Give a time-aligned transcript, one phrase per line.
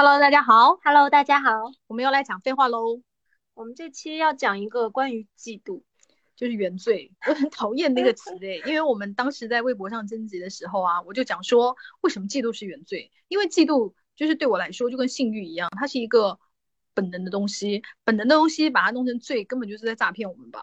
[0.00, 0.78] Hello，大家好。
[0.84, 1.72] Hello，大家好。
[1.88, 3.02] 我们又来讲废话喽。
[3.54, 5.82] 我们这期要讲一个关于嫉妒，
[6.36, 7.10] 就是原罪。
[7.26, 13.10] 我很讨厌那个词 诶，因为我们当时在微博上征集的时候啊，我就讲说，为什么嫉妒是原罪？
[13.26, 16.38] 因为嫉妒就是对我来说就跟性欲一样，它是一个
[16.94, 20.60] 本能的东西，本能的东西把它弄成罪，根本就是在诈骗我们吧。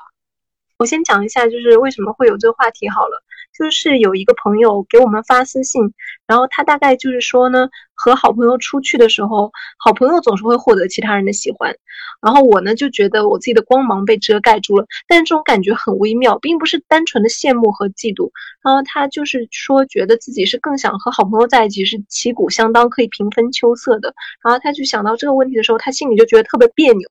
[0.78, 3.22] 我先讲一下，就是为什么会有这个话题好了。
[3.58, 5.82] 就是有一个朋友给我们发私信，
[6.28, 11.74] 然后他大概就是说呢，和好朋友出去的时候，好朋友总是会获得其他人的喜欢，
[12.22, 18.30] 然后我呢就觉得我自己的光芒被遮盖住了，但这种感觉很微妙，并不是单纯的羡慕和嫉妒。
[18.62, 24.14] 然后他就是说，觉得自己是更想和好朋友在一起，是旗鼓相当，可以平分秋色的。
[24.44, 27.08] 然后他就想到这个问题的时候，他心里就觉得特别别扭。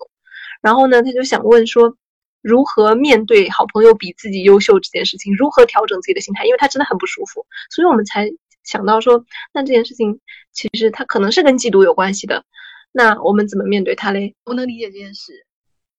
[0.60, 1.96] 然后呢，他就想问说。
[2.44, 5.34] 如何面对好朋友比自己优秀这件事情？
[5.34, 6.44] 如何调整自己的心态？
[6.44, 8.30] 因为他真的很不舒服，所以我们才
[8.64, 10.20] 想到说，那这件事情
[10.52, 12.44] 其实他可能是跟嫉妒有关系的。
[12.92, 14.34] 那我们怎么面对他嘞？
[14.44, 15.46] 我能理解这件事。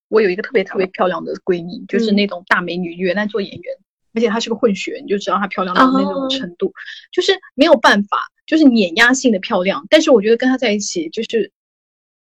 [0.08, 3.76] 我有一个特别特别漂亮的闺蜜，就是那种大美女，原来做演员，
[4.14, 6.72] 而且她是个混血，你就知道她漂亮到那种程度，
[7.12, 9.84] 就是没有办法，就是碾压性的漂亮。
[9.90, 11.52] 但是我觉得跟她在一起，就是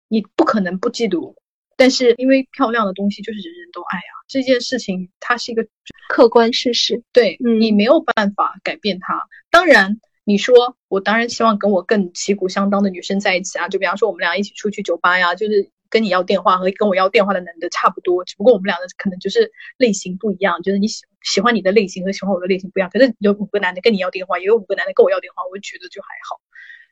[0.07, 1.35] 你不可能不嫉妒。
[1.77, 5.65] 但是因为漂亮的东西就是人人都爱啊，这件事情它是一个
[6.09, 9.21] 客观事实，对、嗯、你没有办法改变它。
[9.51, 22.89] 当然，你说我当然希望跟我更旗鼓相当的女生在一起啊，就比方说我们俩一起出去酒吧呀，就是跟你要电话和跟我要电话的男的差不多，只不过我们俩的可能就是类型不一样，就是你喜喜欢你的类型和喜欢我的类型不一样。
[22.89, 26.39] 可是有五个男的跟你要电话，也有五个男的跟我要电话，我觉得就还好。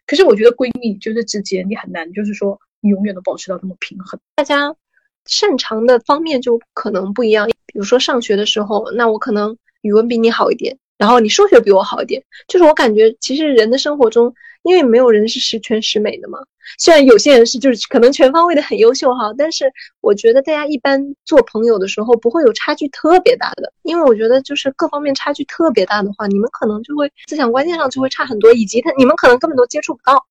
[0.06, 2.60] 可是我觉得闺蜜就是之间你很难，就是说。
[2.90, 4.20] 永远都保持到这么平衡。
[4.36, 4.76] 大家
[5.26, 7.48] 擅长的方面就可能不一样。
[7.66, 12.24] 比如说上学的时候，那我可能语文比你好一点，然后你数学比我好一点。
[12.48, 16.38] 就是我感觉，其实人的生活中，因为没有人是十全十美的嘛。
[16.78, 23.74] 虽然有些人是就是可能全方位的很优秀哈，但是我觉得大家一般做朋友的时候不会有差距特别大的。
[23.82, 30.26] 因为我觉得就是各方面差距特别大的话，你们可能就会思想观念上就会差很多，以及他你们可能根本都接触不到。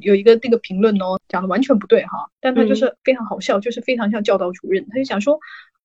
[0.00, 4.86] 有一个那个评论哦，讲的完全不对哈，但他就是非常好笑，嗯、就是非常像教导主任。
[4.88, 5.38] 他就讲说，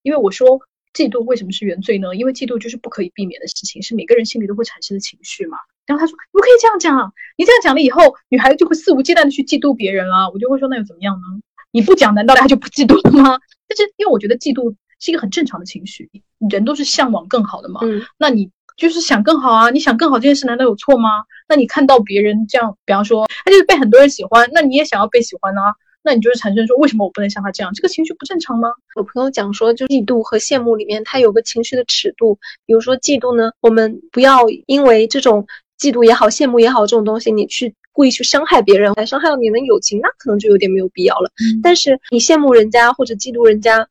[0.04, 0.60] 因为我说
[0.94, 2.16] 嫉妒为什么是原罪呢？
[2.16, 5.58] 因为嫉妒就是不可以避免的事情，是每个人心里都会产生的情绪嘛。
[5.86, 10.30] 然后他说，你不可以这样讲，你这样讲了以后，女孩子就会肆无忌惮的去嫉妒别人了。
[10.32, 11.42] 我就会说，那又怎么样呢？
[11.72, 13.40] 你不讲，难道她就不嫉妒了吗？
[13.68, 16.10] 但是因为我觉得嫉妒是一个很正常的情绪，
[16.50, 17.80] 人都是向往更好的嘛。
[17.84, 18.52] 嗯，那你。
[18.78, 19.70] 就是想更好啊！
[19.70, 21.24] 你想更好这件事难道有错吗？
[21.48, 25.74] 那你看到别人这样，比方说他就是被很多人喜欢，那你也想要被喜欢啊？
[26.04, 27.74] 那你就是产生说为什么我不能像他这样？
[27.74, 28.70] 这个情绪不正常吗？
[28.98, 32.38] 有朋友讲说，就嫉妒和羡慕里面它有个情绪的尺度。
[32.66, 35.48] 比如说嫉妒呢，我们不要因为这种
[35.80, 41.32] 嫉妒也好、羡慕也好这种东西，你去故意去伤害别人，来伤害到你的友情，那可能就有点没有必要了。
[41.40, 43.88] 嗯、但是你羡慕人家或者嫉妒人家。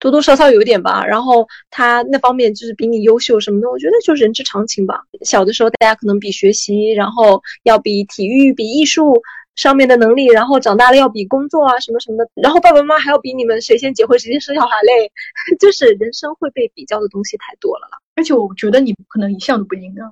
[0.00, 5.02] 多多少少有一点吧，然后他那方面就是比你优秀什么的，我觉得就是人之常情吧。
[5.24, 9.20] 小的时候大家可能比学习，然后要比体育、比艺术
[9.56, 15.10] 上面的能力，然后长大了要比工作啊什么什么的，然后爸爸妈妈还要比你们谁先结婚谁先生小孩嘞，
[15.58, 17.98] 就是人生会被比较的东西太多了啦。
[18.14, 20.06] 而且我觉得你可能一项都不赢啊。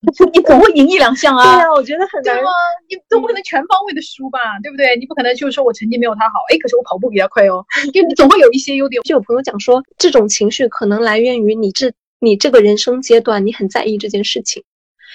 [0.32, 1.44] 你总会赢一两项啊！
[1.44, 2.50] 对啊，我觉得很难对吗？
[2.88, 4.96] 你总不可能全方位的输吧，对不对？
[4.96, 9.02] 你不可能就是说我成绩没有他好，哎，可是我跑步比他快哦， 就你总会有一些优点。
[9.02, 14.64] 就有朋友讲说，这种情绪可能来源于你这你这个人生阶段，你很在意这件事情，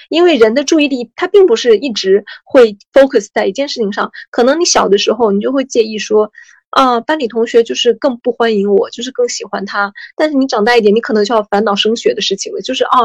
[0.10, 6.32] 因为人的注意力他并不是一直会 focus 在一件事情上，可能你小的时候你就会介意说。
[6.76, 9.94] 啊，班里同学就是更不欢迎我，就是更喜欢他。
[10.18, 12.60] 但是你长大一点，你可能就要烦恼升学的事情了。
[12.60, 13.00] 就是啊，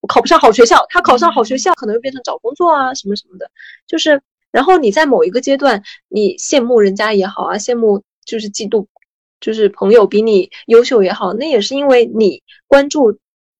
[0.00, 3.50] 我考不上好学校，他考上好学校，可能又变成找工作啊，什么什么的。
[3.86, 8.86] 就是，然后你在某一个阶段，你羡慕人家也好啊，羡慕就是嫉妒，
[9.38, 13.12] 就是朋友比你优秀也好，那也是因为你关注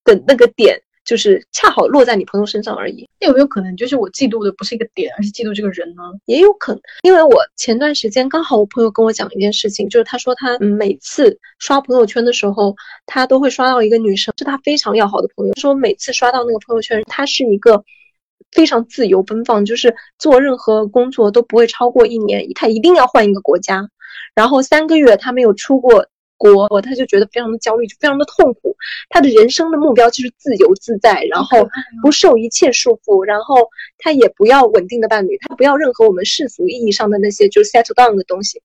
[0.05, 0.81] 的那个点。
[1.11, 3.05] 就是恰好落在你朋友身上而已。
[3.19, 6.05] 那有没有可能，就是我嫉妒的不是一个点，而是嫉妒这个人呢？
[6.27, 12.77] 也有可能，因为我前段时间刚好我朋友跟我讲一件事情，就是他说他每次刷朋友圈的时候，
[13.07, 15.53] 他都会刷到一个女生，是他非常要好的朋友。
[15.55, 17.83] 说每次刷到那个朋友圈，他是一个
[18.53, 23.85] 非常自由奔放，就是做任何工作都不会超过一年，他一定要换一个国家，
[24.33, 26.07] 然后三个月他没有出过。
[26.41, 28.75] 国，他就觉得非常的焦虑，就非常的痛苦。
[29.11, 31.69] 他的人生的目标就是自由自在，然后
[32.03, 33.57] 不受一切束缚，然后
[33.99, 38.63] 他也不要稳定的伴侣，他不要任何我们世俗意义上的那些就是 settle down 的东西。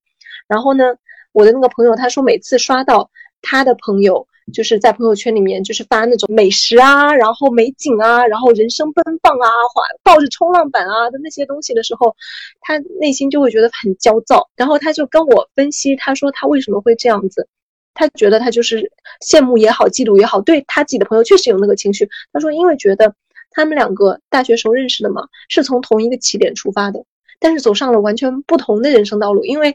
[0.48, 0.84] 然后呢，
[1.32, 3.10] 我的那个朋友他说，每次刷到
[3.42, 12.16] 他的朋友就是在朋友圈里面就是发那种美食啊，然后美景啊，然后人生奔放啊，滑抱着冲浪板啊的那些东西的时候，
[12.60, 14.48] 他内心就会觉得很焦躁。
[14.56, 17.48] 然后他就跟我分析，他说他为什么会这样子，
[17.96, 18.92] 他觉得他就是
[19.26, 22.08] 羡慕也好，嫉妒也好，对他自己的朋友确实有那个情绪。
[22.32, 23.12] 他说因为觉得
[23.50, 27.02] 他们两个大学时候认识的嘛，是从同一个起点出发的，
[27.40, 29.74] 但是走上了完全不同的人生道路，因为。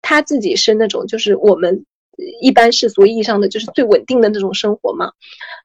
[0.00, 1.84] 他自己是那种，就是我们
[2.40, 5.10] 一般世俗意义上的，就是最稳定的那种生活嘛。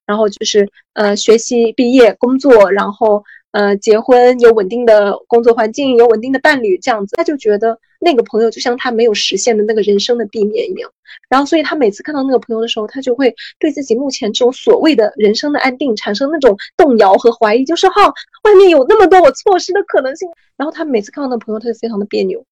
[0.04, 3.22] 然后就是呃，学习、毕业、工作，然后
[3.52, 7.14] 呃，结婚，有稳定的工作环境，有稳定的伴侣，这样子。
[7.16, 10.90] 他就觉得那个朋友就像他没有实现的那个人生的地面一样。
[11.28, 18.02] 然后，所以他每次看到那个朋友的时候，他就会对自己目前这种所谓的人生的安定产生那种动摇和怀疑，就是哈，
[18.44, 20.28] 外面有那么多我错失的可能性。
[20.56, 22.44] 然后他每次看到那个朋友，他就非常的别扭。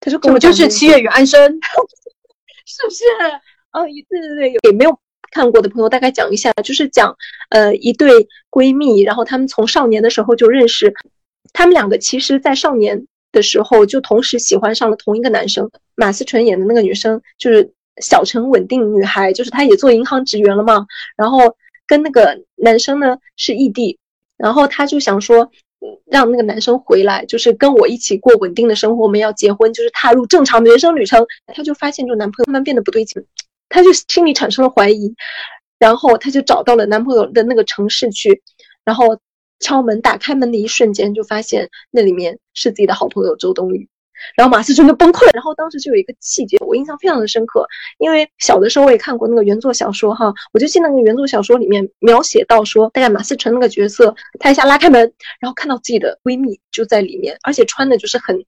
[0.00, 1.40] 他说：“我就是七月与安生，
[2.66, 3.04] 是不是？
[3.72, 4.96] 哦，对对对，有没有
[5.30, 7.16] 看过的朋友大概讲一下，就是讲
[7.50, 10.94] 呃一对闺蜜，然后她们从少年的时候就认识，
[11.52, 13.06] 她们两个其实在少年
[13.38, 15.70] 的时候就同时喜欢上了同一个男生。
[15.94, 20.86] 马思纯演的那个女生就是小城稳定女孩，就是她也做银行职员了嘛，
[21.16, 21.56] 然后
[21.86, 23.98] 跟那个男生呢是异地，
[24.36, 25.50] 然后她就想说。”
[26.10, 29.04] 让那个男生回来，就是跟我一起过稳定的生活。
[29.04, 31.24] 我们要结婚，就是踏入正常的人生旅程。
[31.54, 33.24] 她就发现，就男朋友慢慢变得不对劲，
[33.68, 35.14] 她就心里产生了怀疑，
[35.78, 38.42] 然后她就找到了男朋友的那个城市去，
[38.84, 39.16] 然后
[39.60, 43.88] 敲门，打开门的一瞬间，就发现那里面是自己的好朋友周冬雨。
[44.36, 45.30] 然后马思纯就崩溃了。
[45.34, 47.66] 然后当时就有一个细节，我印象非常的深刻，
[47.98, 55.00] 因为小的时候我也看过那个原作小说哈，我就记得那个原作小说里面描写到说，大概马思纯那个角色，她一下拉开门，
[55.40, 58.44] 然后看到自己的闺蜜就在里面，而且穿的就是很。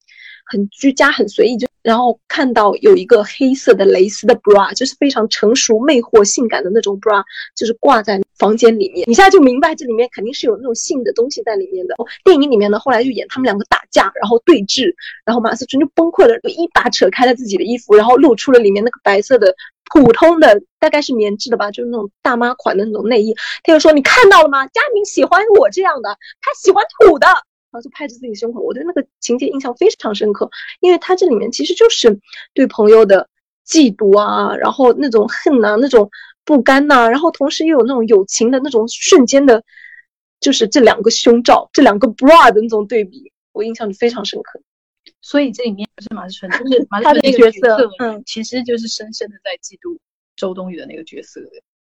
[0.46, 7.22] 很居家，很随意，就然后看到有一个黑色的蕾丝的 bra，就是非常成熟、魅惑、性感的那种 bra，
[7.56, 9.08] 就是挂在房间里面。
[9.08, 11.94] 你现在就明白这里面肯定是有那种性的东西在里面的。
[12.24, 14.94] 电影里面呢，后来就演他们两个打架，然后对峙，
[15.24, 19.54] 然后马思纯就崩溃了，就一把扯开了自己的衣服，然后露出了里面那个白色的
[19.92, 23.34] 普通的，大概是棉质的吧，就是那种大妈款的那种内衣。
[23.64, 24.66] 他就说：“你看到了吗？
[24.68, 26.10] 佳明喜欢我这样的，
[26.42, 27.26] 他喜欢土的。”
[27.70, 30.50] 然后就拍着自己胸口，我对那个情节印象非常深刻，
[30.80, 32.18] 因为他这里面其实就是
[32.52, 33.28] 对朋友的
[33.66, 36.10] 嫉妒啊，然后那种恨呐，那种
[36.44, 39.62] 不甘呐，然后同时又有那种友情的那种瞬间的，
[40.40, 44.60] 就是这两个胸罩，这两个 bra 的那种对比，我印象就非常深刻。
[45.22, 49.98] 所以这里面不是马思纯，就是马思纯那个角色，嗯，其实就是深深的在嫉妒
[50.34, 51.40] 周冬雨的那个角色。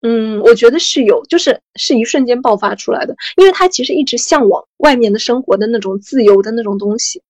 [0.02, 7.22] 嗯，我觉得是有，就是是一瞬间爆发出来的，因为他其实一直向往外面的生活的那种自由的那种东西。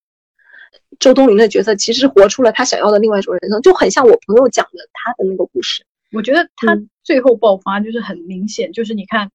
[0.99, 5.85] 周冬雨的角色其实活出了他想要的另外一种人生，就很像我朋友讲的他的那个故事。
[6.13, 9.31] 我觉得他最后爆发就是很明显，就是你看，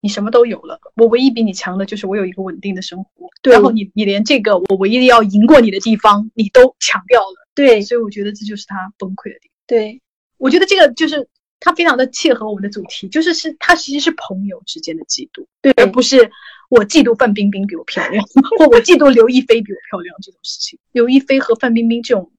[0.00, 9.54] 你什么都有了，我唯一比你强的就是我有一个稳定的生活，对然后你你连这个我唯一要赢过你的地方你都抢掉了，对，所以我觉得这就是他崩溃的地方。
[9.66, 10.00] 对，
[10.38, 11.28] 我觉得这个就是。
[11.60, 16.30] 它非常的切合我们的主题，就是是它其实是朋友之间的嫉妒，对，而不是
[16.70, 18.24] 我嫉妒范冰冰比我漂亮，
[18.58, 20.78] 或我嫉妒刘亦菲比我漂亮这种事情。
[20.92, 22.32] 刘亦菲和范冰冰这种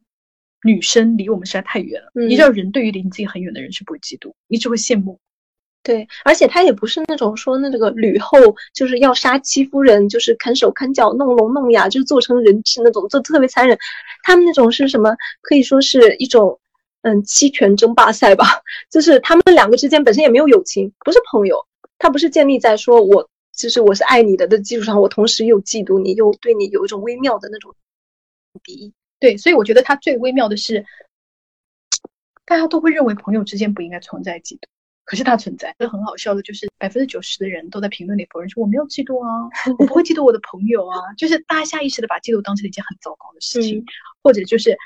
[0.63, 2.11] 女生离我们实在太远了。
[2.15, 5.19] 你知道，人对于离自己很远的人是不会嫉妒，你只会羡慕。
[5.83, 8.37] 对，而且他也不是那种说那个吕后
[8.73, 13.77] 就是要杀戚夫人，就是砍手砍脚弄聋弄哑，就是做成人质那种，就特别残忍。
[14.23, 15.15] 他们那种是什么？
[15.41, 16.57] 可以说是一种。
[17.03, 18.45] 嗯，期权争霸赛吧，
[18.91, 21.65] 就是他们两个之间本身也没有友情，不是朋友，
[21.97, 27.73] 他不是建立在说我就是我是爱你的的基础上，我同时又嫉妒你，又对你有一种微妙的那种
[28.63, 28.93] 敌意。
[29.19, 30.85] 对，所以我觉得他最微妙的是，
[32.45, 34.67] 大家都会认为朋友之间不应该存在嫉妒，
[35.03, 35.75] 可是它存在。
[35.79, 43.83] 这很好笑的就是百分之九十的人都在评论里否认说我没有嫉妒啊， 我不会嫉妒我的朋友啊，就是大家下意识的把嫉妒当成一件很糟糕的事情，
[44.21, 44.77] 或者就是。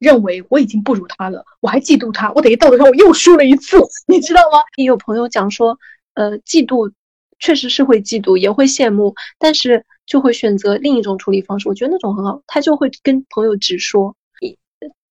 [0.00, 3.76] 认为我已经不如他了，我还嫉妒他，我等于道德上我又输了一次，
[4.08, 4.58] 你知道吗？
[4.76, 5.78] 也有朋友讲说，
[6.14, 6.90] 呃，嫉妒
[7.38, 11.68] 确实是会嫉妒，也会羡慕，但是就会选择另一种处理方式。
[11.68, 14.58] 我觉得那种很好，他就会跟朋友直说，你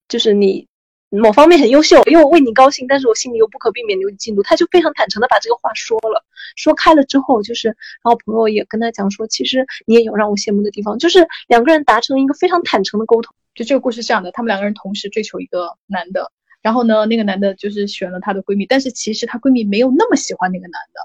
[0.08, 0.68] 就是你
[1.10, 6.24] 某方面很优秀，因为我为你高兴，但是我心里又不可避免的有嫉妒，他就非常坦诚的把这个话说了，
[6.56, 13.34] 说开了之后，就是然后朋友也跟他讲说，其实你也有让我羡慕的地方，就是两个人达成一个非常坦诚的沟通。
[13.56, 21.02] 就这个故事是这样的，他们两个人同时追求一个男的，然后呢，那个男的就是选了她的闺蜜，但是其实她闺蜜没有那么喜欢那个男的，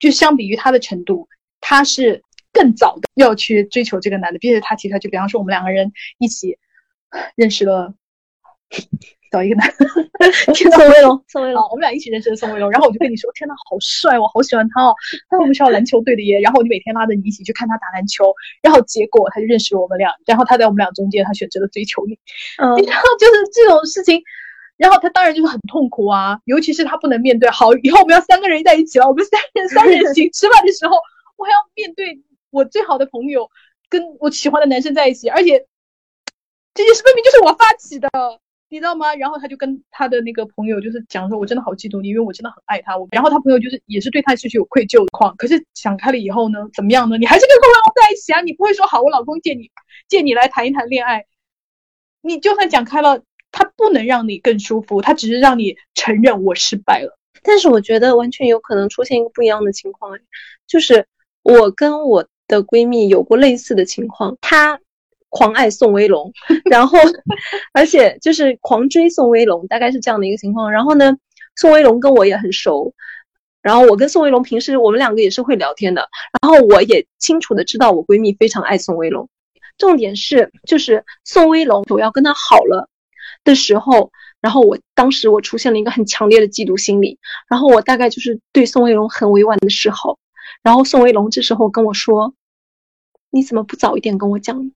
[0.00, 1.28] 就相比于她的程度，
[1.60, 6.58] 她是更早的要去追求这个男的，并且她提出来，就比方说我们两个人一起
[7.36, 7.94] 认识了
[9.34, 9.68] 找一个男，
[10.54, 12.70] 宋威龙，宋威龙，我们俩一起认识的宋威龙。
[12.70, 14.94] 然后我就跟你说，天呐，好帅，我好喜欢他哦，
[15.28, 16.38] 他是我们学校篮球队的耶。
[16.38, 18.32] 然后我就每天拉着你一起去看他打篮球。
[18.62, 22.16] 然后结果他就认识了我们俩，然后他在我们俩中间，他选择了追求你。
[22.62, 24.22] 嗯， 然后就是这种事情，
[24.76, 27.50] 然后他当然就是很痛苦啊，尤其是他不能面对。
[27.50, 30.94] 好，以后我们要三个人在一起了，我们三人三人行吃饭的时候，
[31.36, 33.50] 我还要面对我最好的朋友
[33.88, 35.66] 跟我喜欢的男生在一起，而且。
[36.76, 38.08] 这件事分明就是我发起的，
[38.74, 39.14] 你知道吗？
[39.14, 42.98] 然后他就跟他的那个朋友就是讲说，我真的好嫉妒你，因为我真的很爱他。
[42.98, 47.16] 我然后他朋友就是也是对他失去有愧疚的况，可是想开了以后呢，怎么样呢？
[47.16, 48.40] 你还是跟宋威龙在一起啊？
[48.40, 49.70] 你不会说好，我老公借你
[50.08, 51.24] 借你来谈一谈恋爱？
[52.20, 57.16] 你就算讲开了，他不能让你更舒服，他只是让你承认我失败了。
[57.44, 60.18] 但是我觉得完全有可能出现一个不一样的情况，
[60.66, 61.06] 就是
[61.44, 64.80] 我跟我的闺蜜有过类似的情况，她。
[65.36, 66.32] 狂爱宋威龙，
[66.70, 66.96] 然后，
[67.72, 70.70] 而且就是狂追宋威龙，大概是这样的一个情况。
[70.70, 71.12] 然后呢，
[71.56, 72.94] 宋威龙跟我也很熟，
[73.60, 76.08] 然后我跟宋威龙平时我们两个也是会聊天的。
[76.40, 79.28] 然后我也清楚的知道我闺蜜非常爱宋威龙。
[79.76, 82.88] 重点是，就是宋威龙我要跟他好了
[83.42, 90.16] 的时候，然后我当时我出现了一个很强烈的嫉妒心理，然后我大概就是对宋威龙很委婉的示好。
[90.62, 92.34] 然后宋威龙这时候跟我说
[93.30, 94.70] ：“你怎么不早一点跟我讲？”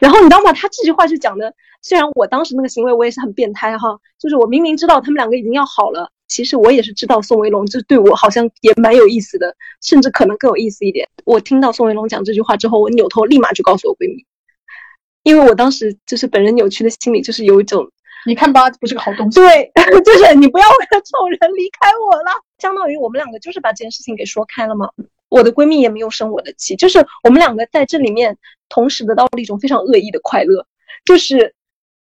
[0.00, 0.52] 然后你知道吗？
[0.52, 1.52] 他这句话就讲的，
[1.82, 11.08] 虽然我当时那个行为我也是很变态哈，就是我明明知道他们两个已经要好了，其实我也是知道宋威龙这对我好像也蛮有意思的，甚至可能更有意思一点。
[11.24, 14.24] 我听到宋威龙讲这句话之后，我扭头立马就告诉我闺蜜，
[15.22, 17.86] 因为我当时就是本人扭曲的心理，就是有一种
[18.26, 19.40] 你看吧，不是个好东西。
[19.40, 19.70] 对，
[20.04, 24.88] 就是你不要为 了这种人离开我了，相当于我们两个就是把这件事情给说开了嘛。
[25.34, 28.38] 我的闺蜜也没有生我的气，就是我们两个在这里面
[28.68, 30.64] 同时得到了一种非常恶意的快乐，
[31.04, 31.52] 就是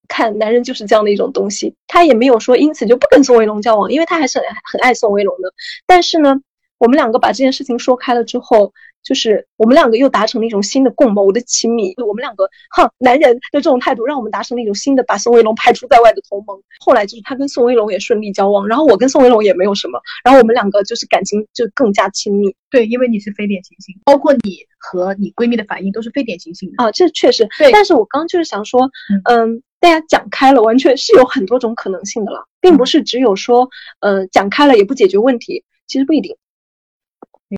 [0.07, 1.73] 看男人就是这样的一种东西。
[1.87, 5.51] 她也没有说因此就不跟宋威龙交往，因为她还是很很爱宋威龙的。
[5.87, 6.35] 但是呢，
[6.77, 8.73] 我们两个把这件事情说开了之后。
[9.05, 16.59] 就是我们两个又达成了一种新的共谋的亲密，我们两个哼男人的这种态度，让我们达成了一种新的把宋威龙排除在外的同盟。
[16.79, 22.55] 后来就是他跟宋威龙也顺利交往，然后我跟宋威龙也没有什么，然后我们两个就是感情就更加亲密。
[22.71, 27.47] 对，因为你是非典型性，包括你和你闺蜜的反应都是非典型性的啊，这确实。
[27.59, 28.89] 对，但是我刚就是想说，
[29.29, 36.35] 嗯，大家讲开了，完全是有很多种可能性的了，并不是只有说，呃，讲开了也不解决问题，其实不一定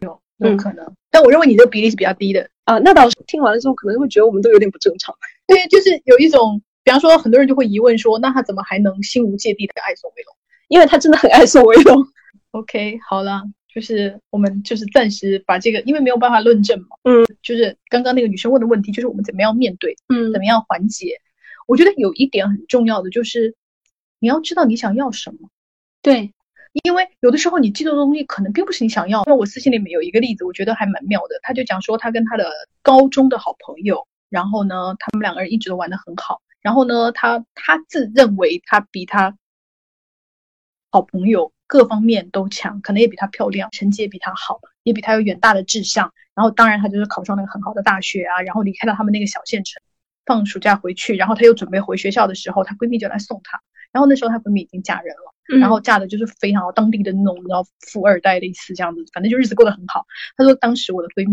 [0.03, 0.22] 有。
[0.39, 2.77] 有可能，但我认为你这个比例是比较低的啊。
[2.77, 5.15] 那倒是，听完了之后可能会觉得我们都有点不正常。
[5.48, 10.36] 对，就是有一种，比方说很多人就会疑问说，那他怎么还能心无芥蒂的爱宋威龙？
[10.67, 12.06] 因为他真的很爱宋威龙。
[12.51, 13.41] OK，好了，
[13.74, 16.98] 就是我们就是暂时把这个，因为没有办法论证嘛。
[17.06, 21.20] 嗯，就是刚刚那个女生问的问题，就是我们怎么样面对，嗯，怎么样缓解？
[21.65, 23.56] 我觉得有一点很重要的就是，
[24.20, 25.50] 你要知道你想要什么。
[26.03, 26.32] 对。
[26.84, 29.24] 因为有的时候你嫉妒的东西可能并不是你想要。
[29.26, 31.40] 因为我私信里面有一个例子，我觉得还蛮妙的。
[31.42, 36.42] 他就讲说他跟他的高中的好朋友，然后呢，他们两个人一直都玩得很好。
[36.62, 39.38] 然后呢，他他自认为他比他
[40.92, 46.12] 好朋友各方面都强，可能也比他漂亮，成绩也比他好，也比他有远大的志向。
[46.36, 49.82] 然后当然他就是考上那个很好的大学啊，然后离开了他们那个小县城，
[50.26, 53.62] 放暑假回去，然后他又准备回学校的时候，她闺蜜就来送她。
[53.92, 55.34] 然后那时候她闺蜜已经嫁人了。
[55.48, 60.06] 然后嫁的就是非常当地的那种，然后富二代类似这样子，反正就日子过得很好。
[60.36, 61.32] 她说当时我的闺蜜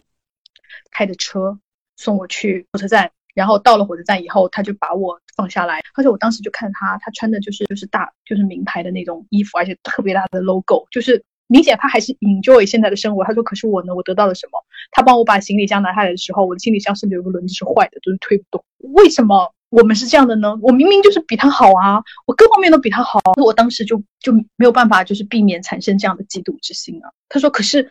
[0.92, 1.58] 开着车
[1.96, 5.80] 送我去火车站，然后到了火车站以后，她就把我放下来。
[5.94, 13.24] 她说我当时就看她，她穿的就是就是大就是名牌的那种衣服，而且特别大的 logo，就是明显她还是 enjoy 现在的生活。
[13.24, 14.64] 她说可是我呢，我得到了什么？
[14.92, 18.64] 她帮我把行李箱拿下来的时候，我的行李箱甚至有个轮子是坏的，就是推不动。
[18.94, 19.52] 为什么？
[19.74, 27.10] 我们是这样的呢，我明明就是比他好啊，我各方面都比他好，我当时就就没有办法，就是避免产生这样的嫉妒之心啊。
[27.28, 27.90] 他说：“可是，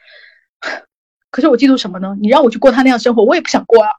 [1.30, 2.16] 可是我嫉妒什么呢？
[2.22, 3.90] 你让我去过他那样生活，我也不想过啊。”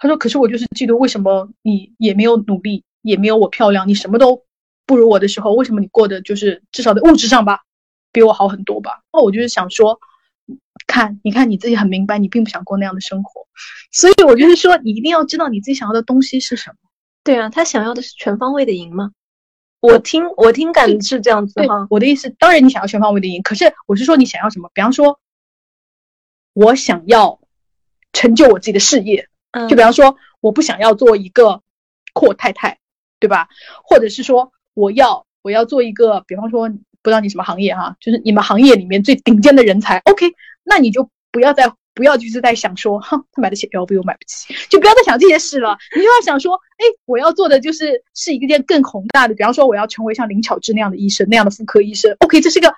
[0.00, 4.44] 他说：“可是我就是嫉妒，为什么你也没有努力，也没有我漂亮，你什么都
[4.86, 7.60] 不如我的时候，为什么你过的就是至少在物质上吧，
[8.10, 10.00] 比我好很多吧？”那我就是想说。
[10.86, 13.46] 看，你看你自己很明白，你并不想过那样的生活，
[13.90, 16.76] 所以我就是说，你一定要知道你自己想要的东西是什么。
[17.26, 19.10] 对啊，他想要的是全方位的赢吗？
[19.80, 21.86] 我听我听感是这样子哈。
[21.90, 24.70] 我的意思，当然你想要全方位的赢，可是我是说你想要什么？
[24.72, 25.18] 比方说，
[26.54, 27.40] 我想要
[28.12, 29.28] 成就我自己的事业，
[29.68, 31.62] 就比方说，我不想要做一个
[32.14, 32.78] 阔太太，
[33.18, 33.48] 对吧？
[33.84, 36.70] 或者是说，我要我要做一个，比方说。
[37.02, 39.98] 不知道你什么行业哈，就是你们行业里面最顶尖的人才。
[40.06, 40.26] OK，
[40.64, 45.76] 那你就不要在不要就是在想说，哼， 他买得起 LV，我买不起，就不要再想这些事了。
[45.96, 52.14] 你就要想说，哎，我要做的就是是一件更宏大的，比方说我要成为像林巧稚那样的医生，那样的妇科医生。
[52.20, 52.72] OK，这是个，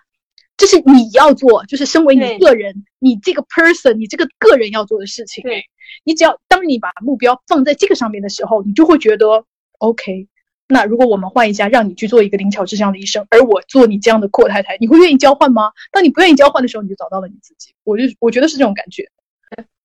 [0.56, 5.42] 这是你要做，就是身为你个人，你这个 person，你这个个人要做的事情。
[5.42, 5.64] 对，
[6.04, 9.44] 你只要当你把目标放在这个上面的时候，你就会觉得
[9.78, 10.28] OK。
[10.70, 15.72] 那如果我们换一下，让你去做一个灵巧智这样的医生，而我做你这样的阔太太，你会愿意交换吗？
[15.90, 17.74] 当你不愿意交换的时候，你就找到了你自己。
[17.84, 19.10] 我就我觉得是这种感觉，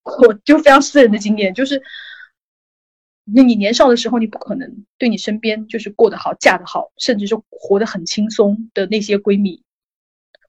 [0.02, 1.82] 我就非常私人的经验，就是
[3.24, 9.62] 那你年少的时候，你不可能对你身边就是过得好、嫁得好，甚至是活得很轻松的那些闺蜜，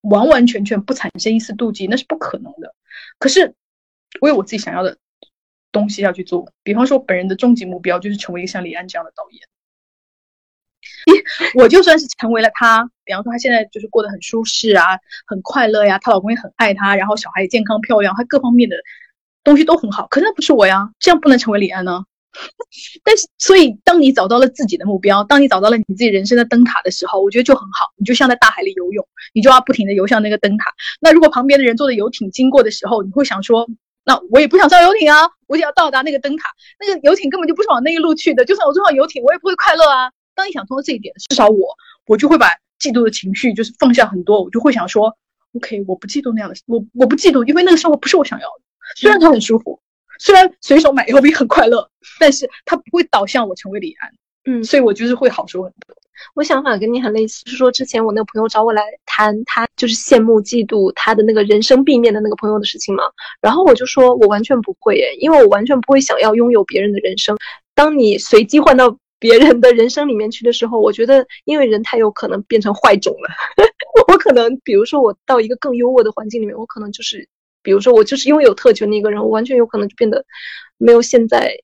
[0.01, 2.75] 完完全全不产生一丝妒忌，那是不可能的。
[3.19, 3.55] 可是
[4.19, 4.97] 我有我自己想要的
[5.71, 9.41] 东西要去做，比方说本人的终极目标就是成为一个像李安这样的导演。
[11.55, 14.97] 我就算是成为了她，比方说她现在就是过得很舒适啊，
[15.27, 18.75] 很快乐呀，她老公也很爱她，然后小孩也健康漂亮，她各方面的
[19.43, 20.07] 东西都很好。
[20.09, 22.03] 可那不是我呀，这样不能成为李安呢。
[23.05, 27.85] 但是，所以当你找到了自己的目标，当你找到了你自己人生的灯塔的时候，我觉得就很好。
[27.97, 30.65] 你就像在大海里游泳，你就要不停的游向那个灯塔。
[30.99, 33.65] 那如果旁边的人坐的游艇经过的时候，你会想说，
[34.03, 36.49] 那我也不想上游艇啊，我也要到达那个灯塔。
[36.77, 40.11] 那个游艇根本就不是往那一路去的，就算我坐上游艇，我也不会快乐啊。
[40.35, 41.75] 当你想通了这一点，至少我
[42.07, 42.47] 我就会把
[42.79, 45.15] 嫉妒的情绪就是放下很多，我就会想说
[45.55, 48.61] ，OK，我不嫉妒那样的，我我不嫉妒，因为那个生活不是我想要的。
[48.97, 49.79] 虽然它很舒服，
[50.19, 51.89] 虽然随手买 LV 很快乐，
[52.19, 54.11] 但是它不会导向我成为李安。
[54.47, 55.95] 嗯，所以我就是会好受很多。
[56.35, 63.03] 我想法跟你很类似，是说之前我那个朋友找我来谈他就是羡慕嫉妒他的那个人生避免的那个朋友的事情嘛，
[63.41, 67.35] 然后我就说我完全不会耶，因为我完全不会想要拥有别人的人生。
[67.73, 68.97] 当你随机换到。
[69.25, 73.29] 别人的人生里面去的时候， 我觉得，因为人太有可能变成坏种了。
[74.07, 77.27] 我可能，比如说，我到一个更优渥的环境里面，我可能就是，
[77.63, 80.23] 比如说，我就是拥有特权的一个人，我完全有可能就变得
[80.77, 81.57] 没有现在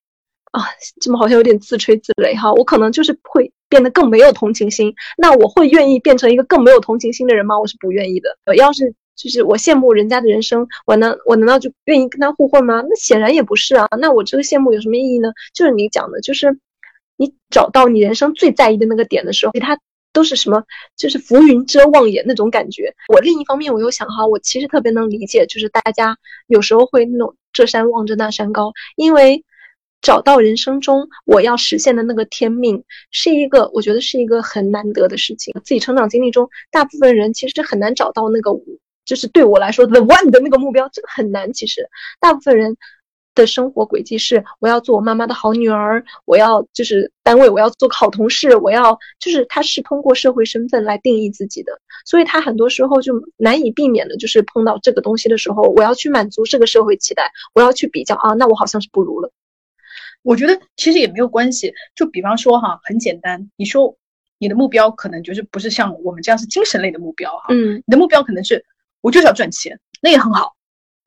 [0.52, 0.64] 啊，
[1.00, 2.52] 这么好像有点自吹自擂哈。
[2.52, 4.92] 我可能就是会变得更没有同情心。
[5.18, 7.60] 那我会愿意变成一个更没有同情心的人吗？
[7.60, 8.36] 我是不愿意的。
[8.56, 12.82] 要是就是我羡慕人家的人生，我能我难道就愿意跟他互换吗？
[12.90, 13.88] 那显然也不是啊。
[14.00, 15.30] 那我这个羡慕有什么意义呢？
[15.54, 16.58] 就是你讲的，就是。
[17.22, 19.78] 你找到你人生最在意的那个点的时候，其他
[20.12, 20.64] 都是什么？
[20.98, 22.92] 就是浮云遮望眼那种感觉。
[23.10, 26.18] 我另一方面，我又想哈，我其实特别能理解，就是大家
[26.48, 29.46] 有时候会那种这山望着那山高，因为
[30.02, 35.54] 找到人生中我要实现的那个天命，是一个我觉得是一个很难得的事情。
[35.64, 38.52] 自己成长经历中，大部分人其实很难找到那个，
[39.06, 41.54] 就是对我来说 the one 的那个目标，这个很难。
[41.54, 41.88] 其实
[42.20, 42.76] 大部分人。
[43.34, 51.72] 的生活轨迹是：我要做我妈妈的好女儿，我要就是单位，我要做个好同事，我要就是他是通过社会身份来定义自己的，
[52.06, 59.32] 所以他很多时候就难以避免的，就是碰到这个东西的时候，我要去满足这个社会期待，我要去比较啊，那我好像是不如了。
[60.24, 63.96] 我觉得其实也没有关系，就比方说哈，很简单，你说
[64.38, 68.66] 你的目标可能就是不是像我们这样是精神类的目标哈，嗯，你的目标可能是
[69.02, 70.56] 我就是要赚钱，那也很好。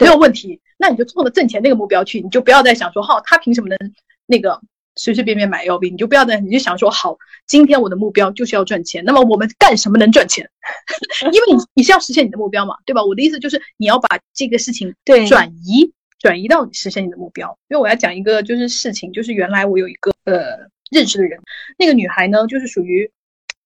[0.01, 3.79] 没有问题，那你就冲着挣钱那个目标去，你就不要再想说，哈，他凭什么能
[4.27, 4.61] 那个
[4.97, 5.91] 随随便便买 LV？
[5.91, 9.05] 你就不要再，你就想说，好，今天我的目标就是要赚钱。
[9.05, 10.49] 那么我们干什么能赚钱？
[11.33, 13.05] 因为你你是要实现你的目标嘛，对吧？
[13.05, 17.57] 我的意思就是你要把这个事情对转移转移到实现你的目标。
[17.69, 21.41] 因为我要讲一个就是事情，就是原来我有一个呃认识的人，
[21.79, 23.11] 那个女孩呢，就是属于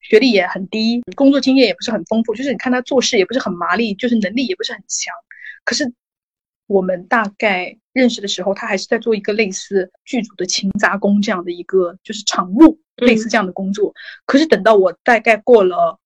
[0.00, 5.14] 学历也很低，工作经验也不是很丰富，就是你看她做事也不是很麻利，就是能力也不是很强，
[5.64, 5.92] 可是。
[6.68, 13.92] 我们大概认识的时候，他还是在做一个类似剧组的勤杂工这样的一个，就是场务类似这样的工作。
[14.26, 15.98] 可是等到我大概过了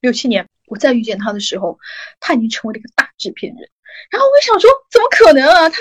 [0.00, 1.78] 六七年，我再遇见他的时候，
[2.18, 3.70] 他已经成为了一个大制片人。
[4.10, 5.68] 然后我想说，怎么可能啊？
[5.68, 5.76] 他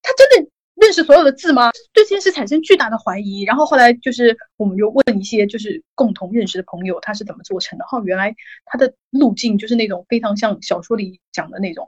[0.00, 1.70] 他真的认识所有的字吗？
[1.92, 3.42] 对这件事产生巨大的怀疑。
[3.42, 7.84] 然后后来就是我们又问一些就是共同认识的朋友，他是怎么做成的？
[7.92, 11.86] 哦，原来他的路径就是那种非常像小说里讲的那种。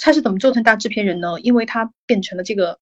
[0.00, 1.40] 他是怎么做成大制片人呢？
[1.40, 2.78] 因为他变成了这个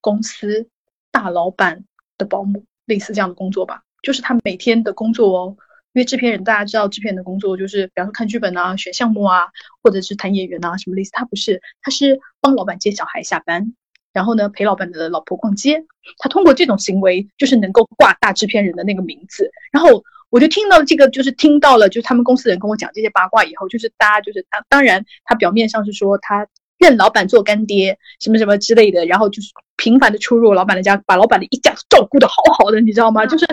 [0.00, 0.68] 公司
[1.10, 1.84] 大老板
[2.16, 3.82] 的保姆，类似这样的工作吧。
[4.02, 5.56] 就是他每天的工作哦，
[5.92, 9.46] 因为制片人大家知道，制片人的工作就是，比方说看剧本啊、选项目啊，
[9.82, 11.10] 或者是谈演员啊什么类似。
[11.12, 13.74] 他不是，他是帮老板接小孩下班，
[14.12, 15.84] 然后呢陪老板的老婆逛街。
[16.18, 20.02] 他通过这种行为，就是能够挂大制片人的那个名字，然后。
[20.30, 26.46] 我就听到这个，就是听到了，就是他们公司人跟我讲这些八卦以后，就是大家就是当当然，他表面上是说他
[26.78, 33.26] 认老板做干爹，什么什么之类的，然后就是频繁的出入老板的家，把老板的一家照顾的好好的，你知道吗？
[33.26, 33.46] 就是，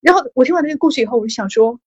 [0.00, 1.78] 然后我听完这个故事以后，我就想说，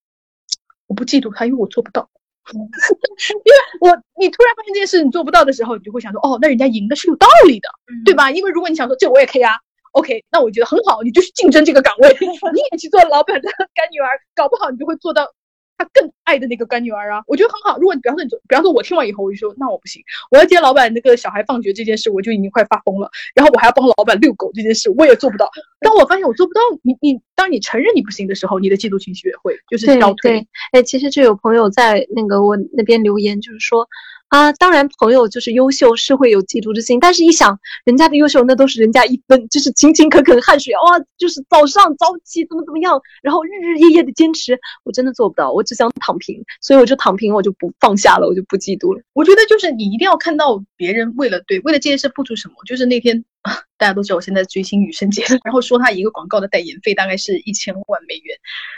[0.87, 2.09] 我不嫉妒他，因为我做不到。
[2.53, 7.67] 因为我你突然发现这件事你做不到的时候，你就会想说，哦，那人家赢的是有道理的，
[8.05, 8.31] 对吧？
[8.31, 9.51] 因为如果你想说这我也可以啊
[9.91, 15.27] ，OK，那我觉得很好，你就去竞争这个岗位， 你也去做老板的干女儿，搞不好你就会做到。
[15.79, 17.77] 他更爱的那个干女儿啊，我觉得很好。
[17.77, 23.07] 如果你比方说你，比方说我听完以后，我就说那我不行，我要接老板那个小孩放学这件事，我就已经快发疯了。
[23.35, 25.47] 然后我还要帮老板遛狗这件事，我也做不到。
[25.81, 30.47] 当我发现我做不到，你你当你承认你不行的时候，你的嫉妒情绪也会就是消退。
[30.71, 33.87] 哎，其实就有朋友在那个我那边留言，就是说。
[34.29, 36.99] 啊，当然，朋友就是优秀，是会有嫉妒之心。
[36.99, 49.01] 但是，一想人家的优秀，那都是人家一分，就是勤勤恳恳汗水哇，就是早上早起怎么怎么样，然后日日夜夜的坚持，我真的做不到，我只想躺平，所以我就躺平，我就不放下了，我就不嫉妒了。
[49.13, 52.55] 我觉得就是你一定要看到别人为了对为了这件事付出什么。
[52.65, 53.23] 就是那天。
[53.77, 58.37] 大家都知道我现在追星女生节，然后说他一个广告的代言费大概是一千万美元，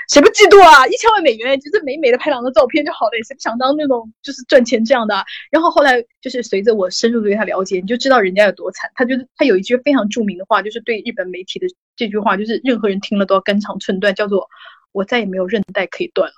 [0.10, 0.86] 谁不嫉妒啊？
[0.88, 5.24] 一千万美元就是美美的拍两张照片就好了，谁不想当那种就是赚钱这样的？
[5.50, 8.92] 然后后来就是随着我深入对他了解，你就知道人家有多惨。
[8.94, 14.50] 他就是他有一句非常著名的话，就是对日本媒体的这句话，就是任何人听了都要肝肠寸断，叫做
[14.92, 16.34] “我再也没有韧带可以断了”。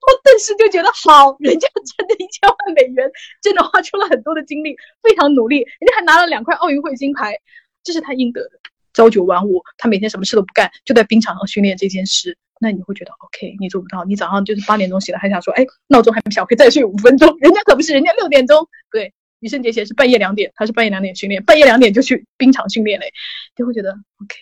[0.00, 3.10] 我顿时就觉得好，人家挣的一千万美元，
[3.42, 7.36] 真的花出了很多的精力，非常努力，人家还拿了两块奥运会金牌，
[7.82, 8.50] 这是他应得的。
[8.92, 13.56] 朝九晚五，他每天什么事都不干，就在冰场上训练这件事，那你会觉得 OK？
[13.60, 17.36] 你做不到，你早上就是八点钟起来，还想说，哎，闹钟还没响，可以再睡五分钟。
[17.38, 23.12] 人家可不是，人家六点钟，对，羽生结弦是半夜两点，他是半夜两点训练，半夜两点就去冰场训练嘞，
[23.54, 24.34] 就会觉得 OK，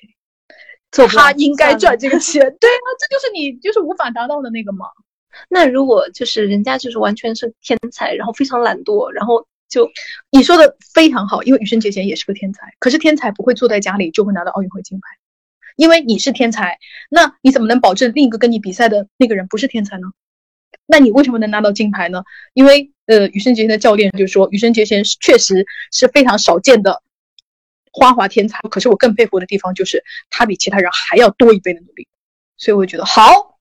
[0.92, 4.86] 做他应该赚这个钱，对啊，这就是你就是无法达到的那个嘛。
[5.48, 9.90] 那如果就是人家就是完全是天才，然后非常懒惰，然后就
[10.30, 15.06] 你说的非常好，因为羽生结弦也是个天才，可是天才不会坐在家里就会拿到奥运会金牌，
[15.76, 16.78] 因为你是天才，
[17.10, 20.08] 那你怎么能保证另一个跟你比赛的那个人不是天才呢？
[20.86, 22.22] 那你为什么能拿到金牌呢？
[22.54, 27.02] 因为呃，羽生结弦的教练就说，羽生结弦确实是非常少见的
[27.92, 32.06] 花滑天才，可是我更佩服的地方就是他比其他人还要多一倍的努力，
[32.56, 33.58] 所以我觉得好。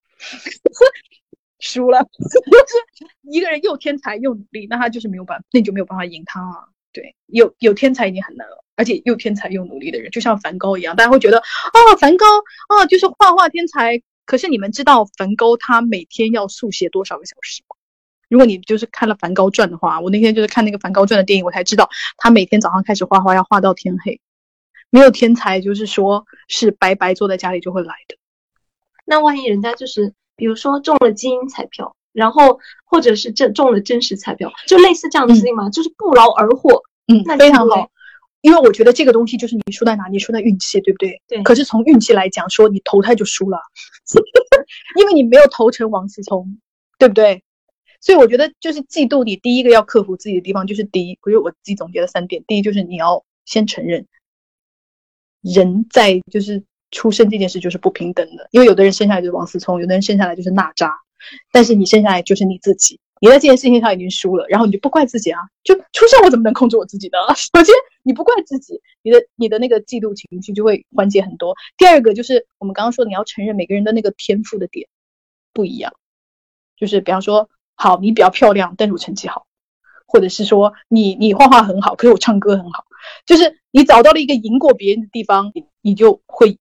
[1.60, 6.68] 输了， 就是一个人又天才又努力，那他就是没有办法，那你就没有办法赢他啊。
[6.94, 12.26] 对，有有天才已经很难了，而且又天才又努力的人，就像梵高一样，大家会觉得哦，梵高
[12.70, 14.02] 啊，就是画画天才。
[14.26, 17.76] 可是你们知道梵高他每天要速写多少个小时吗？
[18.30, 24.20] 如果你就是看了《梵高传》的话，我那天就是看那个《梵高传》的电影，我才知道他每天早上开始画画要画到天黑。
[24.90, 28.18] 没有天才，就是说是白白坐在家里就会来的。
[29.06, 30.14] 那万一人家就是。
[30.38, 36.82] 比如说中了基因彩票，然后或者是这中了真实彩票，就类似这样的事情嘛，就是不劳而获。
[37.08, 37.90] 嗯，那非常好。
[38.42, 41.22] 因为我觉得这个东西就是你输在哪，你输在运气，对不对？
[41.28, 41.42] 对。
[41.42, 43.60] 可是从运气来讲，说你投胎就输了，
[44.96, 46.58] 因为你没有投成王思聪，
[47.00, 47.44] 对不对？
[48.00, 54.06] 所以我觉得就是嫉妒，你第一个要克服自己的地方就是第一，我觉得我自己总结了三点，第一就是你要先承认，
[55.42, 56.64] 人在就是。
[56.92, 60.94] 出生这件事就是不平等的，因为有的人生下来就是王思聪，有的人生下来就是娜扎，
[61.52, 67.18] 但是你生下来就是你自己，你在这件事情上已经输了，然后你就不怪自己啊，就出生我怎么能控制我自己呢？
[67.36, 67.74] 首先
[68.04, 71.56] 你不怪自己，你的你的那个嫉妒情绪就会缓解很多。
[71.78, 74.88] 第二个就是我们刚刚说你要承认每个人的那个天赋的点
[75.54, 75.94] 不一样，
[76.78, 79.46] 就是比方说，好你比较漂亮，但是我成绩好，
[80.06, 82.86] 或者是说你你画画很好，可是我唱歌很好，
[83.26, 86.58] 就是你找到了一个赢过别人的地方，你你就会。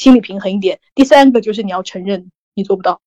[0.00, 0.80] 心理平衡一点。
[0.94, 3.02] 第三个就是你要承认你做不到，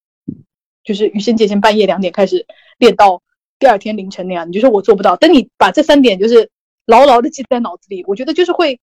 [0.84, 2.46] 就是羽生结弦半夜两点开始
[2.78, 3.24] 练到
[3.58, 5.16] 第二天凌晨那样，你就说我做不到。
[5.16, 6.52] 等你把这三点就是
[6.86, 8.80] 牢牢的记在脑子里，我觉得就是会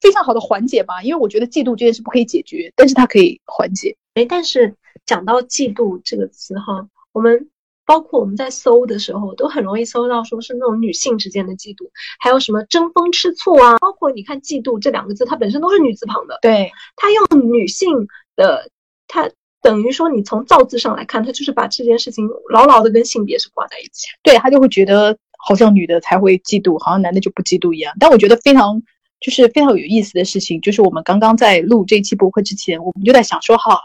[0.00, 1.04] 非常好的缓解吧。
[1.04, 3.96] 因为我觉得嫉妒这件事不可以解决，但是它可以缓解。
[4.14, 4.74] 哎，但是
[5.06, 7.48] 讲到嫉妒这个词哈，我们。
[7.86, 13.76] 包括我们在搜的时候，都很容易搜到说是那种女性之间的嫉妒，还有什么争风吃醋啊。
[13.78, 16.38] 包括你看“嫉妒”这两个字，它本身都是女字旁的。
[16.40, 18.70] 对，它用女性的，
[19.06, 24.06] 它等于说你从造字上来看，它就是把这件事情牢牢的跟性别是挂在一起。
[24.22, 25.16] 对他就会觉得
[25.46, 27.94] 好像女的才会嫉妒，好像男的就不嫉妒一样。
[28.00, 28.82] 但我觉得非常
[29.20, 33.78] 就是非常有意思的事情，就是我们刚刚在录这期博客之前，我们就在想说哈。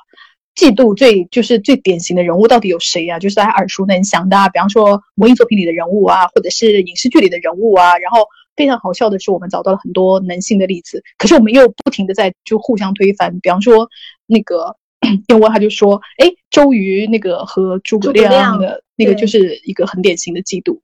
[0.60, 3.18] 嫉妒最就是最典型的人物到底有谁啊？
[3.18, 7.98] 就是大家耳熟能详的，啊比方说文艺作品里的人物啊，或者是影视剧里的人物啊。
[7.98, 13.40] 然后非常好笑的是，我们找到了很多男性的例子，可是我们又不停的在就互相推翻。
[13.40, 13.88] 比方说
[14.26, 14.76] 那个
[15.30, 20.78] 燕窝他就说，哎，周瑜那个和诸葛亮的那个就是一个很典型的嫉妒。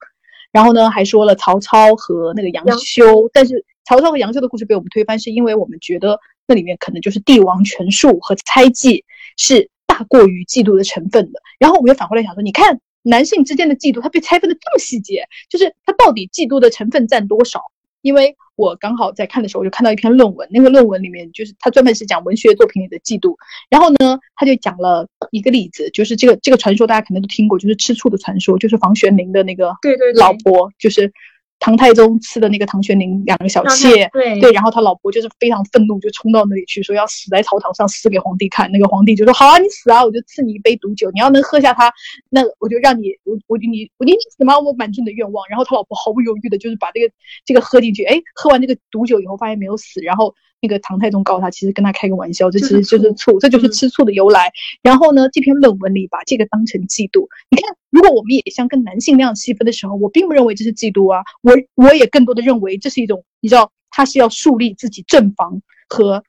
[0.54, 9.04] 然后呢，还说了曹操和那个杨修，但是曹操和杨修的故事被我们推翻，是因为我们觉得那里面可能就是帝王权术和猜忌。
[9.38, 17.62] 是大过于嫉妒的成分的，然后我们又反过来想说，你看男性之间的嫉妒，它被拆分的这么细节，就是它到底嫉妒的成分占多少？
[18.02, 23.36] 因为我刚好在看的时候，我就看到一篇论文，那个论文里面就是他专门是讲文学作品里的嫉妒，
[23.70, 31.12] 然后呢，他就讲了一个例子，就是这个这个传说大家可能都听过，就是吃醋的传说，就是房玄龄的那个对对老婆，就是。
[31.66, 38.72] 唐太宗赐的那个唐玄龄两个小妾，对对，然后他老婆就是非常愤怒，就冲到那里去说要死在朝堂上，死给皇帝看。
[38.72, 41.92] 那个皇帝就说好啊，你死啊，我就赐你一杯毒酒，你要能喝下它，
[42.30, 44.60] 那我就让你我我你我你死吗？
[44.60, 45.44] 我满足你的愿望。
[45.50, 47.12] 然后他老婆毫不犹豫的，就是把这个
[47.44, 48.04] 这个喝进去。
[48.04, 50.36] 哎，喝完这个毒酒以后，发现没有死，然后。
[50.62, 54.52] 那个唐太宗告他，其实跟他开个玩笑，这其实就是醋，这就是吃醋的由来。
[54.82, 57.28] 然后呢，这篇论文里把这个当成嫉妒。
[57.52, 66.24] 你看，如果我们也像跟男性那样细分的时候，我并不认为这是嫉妒啊，我我也更多的认为这是一种，你知道，他是要树立自己正房和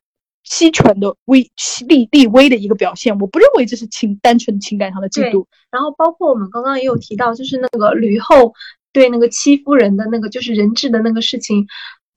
[0.44, 1.50] 期权的威
[1.86, 3.18] 立立威的一个表现。
[3.18, 5.46] 我不认为这是情单纯情感上的嫉妒。
[5.70, 8.52] 然后包括我们刚刚也有提到，就是那个吕后
[8.92, 11.66] 对那个戚夫人的那个就是人质的那个事情，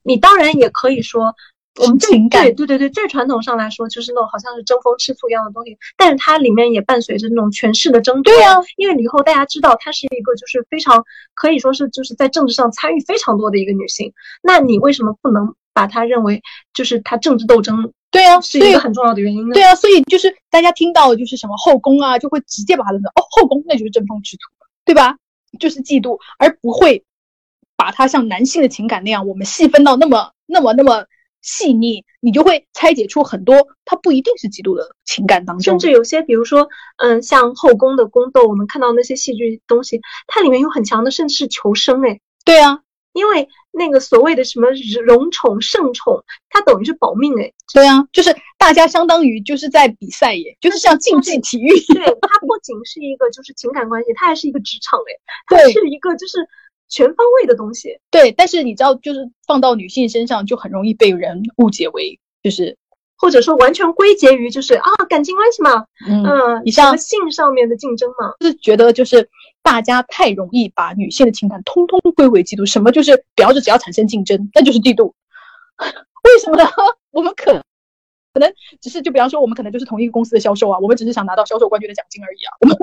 [0.04, 1.34] 你当然也可以说。
[1.75, 8.34] 我们情感对对对对，最传统上来说就是那种好像是争风吃醋一样的东西，但是它里面也伴随着那种权势的争夺。
[8.34, 11.05] 对啊，因为以后大家知道她是一个就是非常
[11.36, 16.41] 可以说是就是在政治上参与非常多的一个女性，那你为什么不能把她认为
[16.73, 17.93] 就是她政治斗争？
[18.12, 19.53] 对啊，是一个很重要的原因呢。
[19.53, 24.41] 对啊，所以就是大家听到就是什么后宫啊，就会直接把它认成哦后宫那就是争风吃醋，
[24.84, 25.15] 对吧？
[25.60, 27.05] 就是嫉妒，而不会
[27.77, 31.05] 把它像男性的情感那样，我们细分到那么那么那么。
[31.41, 42.82] 细腻，你就会拆解出很多，它不一定是嫉妒的情感当中，甚至有些，比如说，嗯，像后宫的宫斗，我们看到那些戏剧东西，它里面有很强的，甚至是求生，哎，对啊，
[43.13, 44.67] 因为那个所谓的什么
[45.06, 55.12] 荣宠、圣宠，它等于是保命，哎，对啊，就是大家相当于就是在比赛，耶，就是像竞技体育，对，它不仅是一个就是情感关系，它还是一个职场，哎，
[55.47, 56.47] 它是一个就是。
[56.89, 62.75] 全方位的东西，对，但是你知道，就是放到女性身上就很容易被人误解为，就是
[63.15, 69.30] 或者说完全归结于就是啊感情关系嘛，嗯，你像性上面的竞争嘛，就是觉得就是
[69.62, 75.13] 大家太容易把女性的情感通通归为嫉妒，什么就是表着只要产生竞争，那就是嫉妒，
[76.23, 76.69] 为什么呢？
[77.12, 77.62] 我们可。
[78.39, 82.56] 可能只是就比方说，我们可能就是同一个公司的销售啊，我们只是想拿到销售冠军的奖金而已啊。
[82.62, 82.78] 我们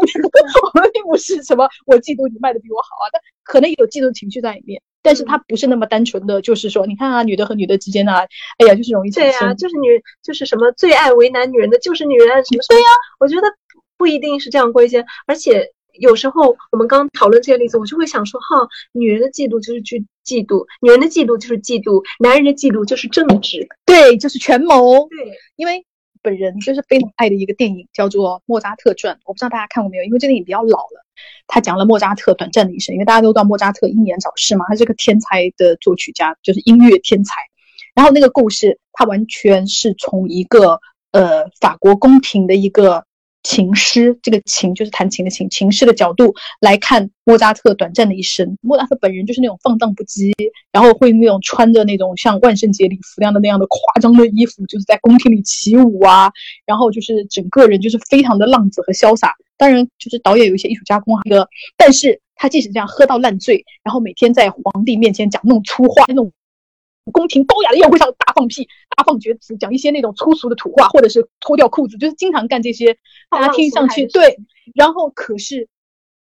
[0.75, 8.27] 我们并不是什么我嫉妒你卖的比我好啊，但可能有嫉妒情绪在里面，但是它不是那么单纯的，就是说，你看啊，女的和女的之间啊，
[8.59, 12.87] 哎呀，就是容易对啊，就是女就是什么最爱为难女人的就是女人什么对呀，
[13.19, 13.49] 我觉得
[13.97, 15.73] 不一定是这样归结，而且。
[15.99, 25.09] 有时候我们刚讨论这些例子，我就会想说，哈，女人的嫉妒就是去嫉妒，女人的嫉妒就是嫉妒，男人的嫉妒就是政治，对，就是权谋。
[25.09, 25.85] 对，因为
[26.23, 31.05] 本人就是非常爱的一个电影叫做《莫扎特传》，我不知道大家看过没有，因为这个电影比较老了。
[31.47, 37.35] 他讲了莫扎特短暂的一生，因为大家都知道莫扎特英年早逝嘛，他是个天才的作曲家，就是音乐天才。
[37.95, 40.81] 然后那个故事，他完全是从一个
[41.13, 43.05] 呃法国宫廷的一个。
[43.47, 45.49] 琴师，这个琴就是弹琴的琴。
[45.49, 48.59] 琴师的角度来看莫扎特短暂的一生。
[48.61, 50.33] 莫扎特本人就是那种放荡不羁，
[50.73, 56.29] 然后会那种穿着那种像万圣节礼服那样的那样的夸张的衣服，就是在宫廷里起舞啊。
[56.67, 59.33] 然后就是整个人就是非常的浪子和潇洒。
[59.57, 66.33] 当然，就是导演有一些艺术加工，那个，但是他即使这样喝到烂醉，然后每天在皇帝面前讲那种粗话，那种。
[67.13, 72.97] 宫廷高雅的宴会上大放屁、大放厥词，讲一些那种粗俗的土话，或者是脱掉裤子，就是经常干这些。
[73.31, 74.39] 大家听上去对，
[74.75, 75.69] 然后可是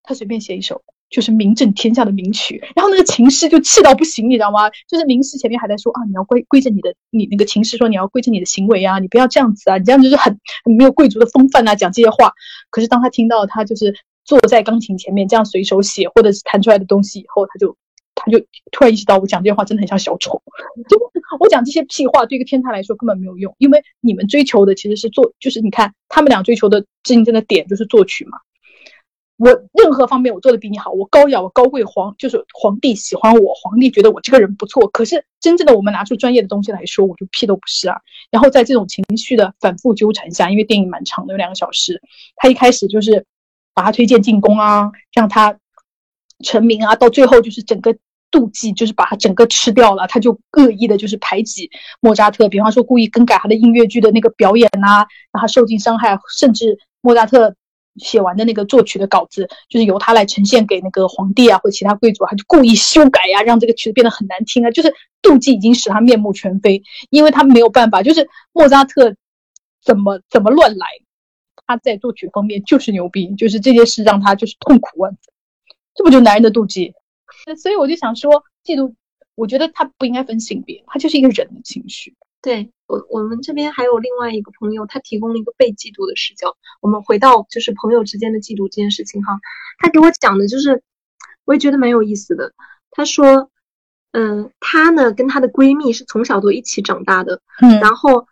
[0.04, 4.70] 他随便写一首就是名震天下的名曲，然后那个琴师就气到不行，你知道吗？
[4.88, 12.32] 就是名师前面还在说啊，你要归归着你的，你那个琴师说你要归着你的行为啊，你不要这样子啊，你这样就是很很没有贵族的风范啊，讲这些话。
[12.70, 17.76] 可是当他听到他就是坐在钢琴前面这样随手写或者是弹出来的东西以后，他就。
[18.24, 18.40] 他就
[18.72, 20.42] 突然意识到，我讲这些话真的很像小丑。
[20.88, 21.00] 就
[21.40, 28.38] 我讲这些屁话，对一个天才来说根本没有用，因为你们追求的其实是作，就是你看他们俩追求的竞争的点就是作曲嘛。
[29.38, 34.86] 我任何方面我做的比你好，我高雅，我高贵，皇就是皇帝喜欢我，皇帝觉得我这个人不错。
[34.90, 37.98] 可是真正的我们拿出专业的东西来说，我就屁都不是啊。
[38.30, 42.00] 然后在这种情绪的反复纠缠下，因为电影蛮长的，有两个小时，
[42.36, 43.26] 他一开始就是
[43.74, 45.58] 把他推荐进宫啊，让他
[46.44, 47.98] 成名啊，到最后就是整个。
[48.32, 57.54] 妒忌就是把他整个吃掉了，他就恶意的就是排挤莫扎特，比方说故意更改他的音乐剧的那个表演呐，让他受尽伤害，甚至莫扎特
[57.98, 69.14] 写完的那个作曲的稿子，就是由他来呈现给那个皇帝啊或其他贵族，他就故意修改呀，让这个曲子变得很难听啊，就是妒忌已经使他面目全非，因为他没有办法，就是莫扎特
[69.84, 70.88] 怎么怎么乱来，
[71.68, 75.20] 他在作曲方面就是牛逼，就是这件事让他就是痛苦万分。
[75.94, 76.94] 这不就男人的妒忌？
[77.62, 78.94] 所以我就想说，嫉妒，
[79.36, 82.16] 我觉得它不应该分性别，它就是一个人的情绪。
[82.42, 86.58] 对我，我们这边还有另外一个朋友，他提供了一个被嫉妒的视角。
[86.82, 89.40] 我们回到就是朋友之间的嫉妒这件事情哈，
[89.78, 90.82] 他给我讲的就是，
[91.46, 92.52] 我也觉得蛮有意思的。
[92.90, 93.52] 他说，
[94.14, 98.28] 嗯，她呢跟她的闺蜜是从小都一起长大的，嗯，然后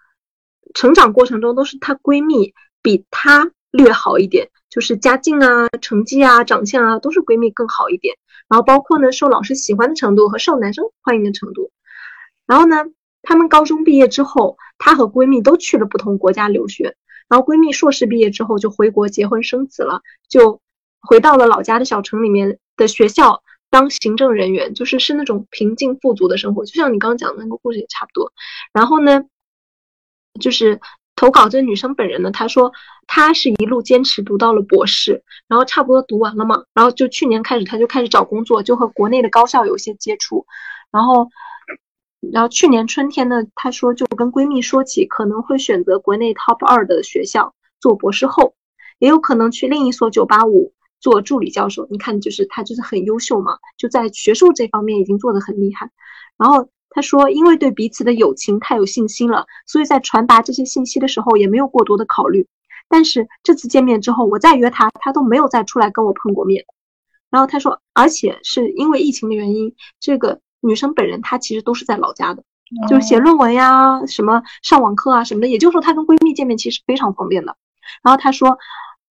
[0.74, 8.16] 成长过程中都是她闺蜜比她略好一点，就是家境啊、成绩啊、长相啊都是闺蜜更好一点。
[8.48, 11.72] 然后包括呢受老师喜欢的程度和受男生欢迎的程度，
[12.46, 12.86] 然后呢。
[13.22, 16.96] 她们高中毕业之后，她和闺蜜都去了不同国家留学。
[17.28, 20.62] 然后闺蜜硕士毕业之后就回国结婚生子了，就
[21.02, 28.32] 回到了老家的小城里面的学校当行政人员，就是是那种平静富足的生活，就像你刚刚讲的那个故事也差不多。
[28.72, 29.26] 然后呢，
[30.40, 30.80] 就是
[31.20, 32.72] 投稿这女生本人呢，她说
[33.06, 40.46] 她是一路坚持读到了博士，然后差不多读完了嘛，然后就去年开始她就开始找工作，就和国内的高校有些接触，
[40.92, 41.28] 然后。
[42.34, 48.56] 然后去年春天呢，她说就跟闺蜜说起，可能会选择国内 top 二的学校做博士后，
[49.00, 51.88] 也有可能去另一所九八五做助理教授。
[51.90, 55.90] 你看，就是她就是很优秀嘛，就在学术这方面已经做得很厉害。
[56.38, 62.47] 然后她说，因为对彼此的友情太有信心了，所以在传达这些信息的时候也没有过多的考虑。
[62.88, 66.65] 但是这次见面之后，我再约她，她都没有再出来跟我碰过面。
[67.30, 70.39] 然后她说，而且是因为疫情的原因，这个。
[70.62, 72.43] 女生本人她其实都是在老家的，
[72.89, 75.47] 就是写论文呀、什么上网课啊什么的。
[75.47, 77.56] 也就是说，她跟闺蜜见面其实非常方便的。
[78.04, 78.58] 然后她说，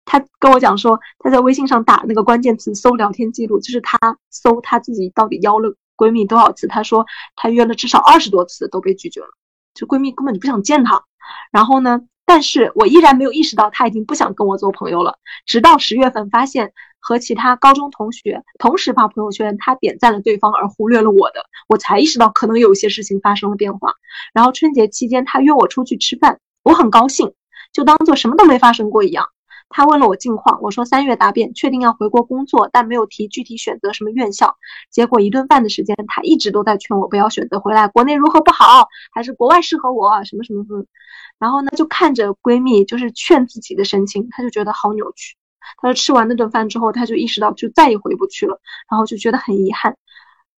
[0.04, 3.98] 她跟我讲说，她在微信上打那个关键词搜聊天记录，就是她
[4.30, 6.66] 搜她自己到底邀了闺蜜多少次。
[6.66, 9.28] 她说她约了至少二十多次都被拒绝了，
[9.74, 11.04] 就闺蜜根本就不想见她。
[11.50, 15.18] 然后呢，但是我依然没有意识到她已经不想跟我做朋友了。
[15.46, 16.72] 直到十月份发现。
[17.04, 23.94] 和其他高中同学同时发朋友圈，他点赞了对方而忽略了我的，我才意识到可能有些事情发生了变化。
[24.32, 27.34] 然后春节期间他约我出去吃饭，我很高兴，
[27.72, 29.26] 就当做什么都没发生过一样。
[29.72, 34.56] 他问了我近况，我说三月答辩，确定要回国工作，但没有提具体选择什么院校。
[34.90, 40.84] 结果一顿饭的时间，他一直都在劝我不要选择回来，国内如何不好，还是国外适合我，什么什么什么。
[41.38, 45.36] 然后呢，就看着闺蜜就是劝自己的神情，他就觉得好扭曲。
[45.80, 49.96] 他说吃完那顿饭之后，他就意识到就再也回不去了，然后就觉得很遗憾。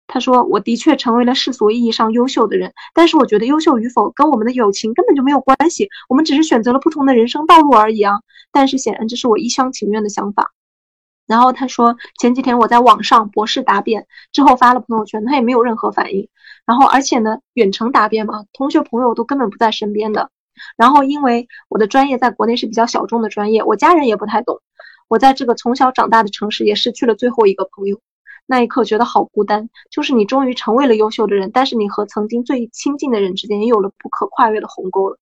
[0.07, 8.15] 他说：“我的确成为了世俗意义上优秀的人，但是我觉得优秀与否跟我们的友情根本就没有关系，我们只是选择了不同的人生道路而已啊。”
[8.53, 10.53] 但是显然这是我一厢情愿的想法。
[11.27, 16.29] 然后他说：“前几天我在网上博士答辩之后发了朋友圈，他也没有任何反应。
[16.67, 20.31] 然后而且呢，远程答辩嘛，同学朋友都根本不在身边的。
[20.77, 24.61] 然后因为我的专业在国内是比较小众的专业，我家人也不太懂。”
[25.09, 28.01] 我在这个从小长大的城市也失去了最后一个朋友，
[28.47, 29.69] 那一刻觉得好孤单。
[29.91, 35.19] 就是你终于成为了优秀的人，但是你和曾经最亲近的人之间也有了不可跨越的鸿沟了。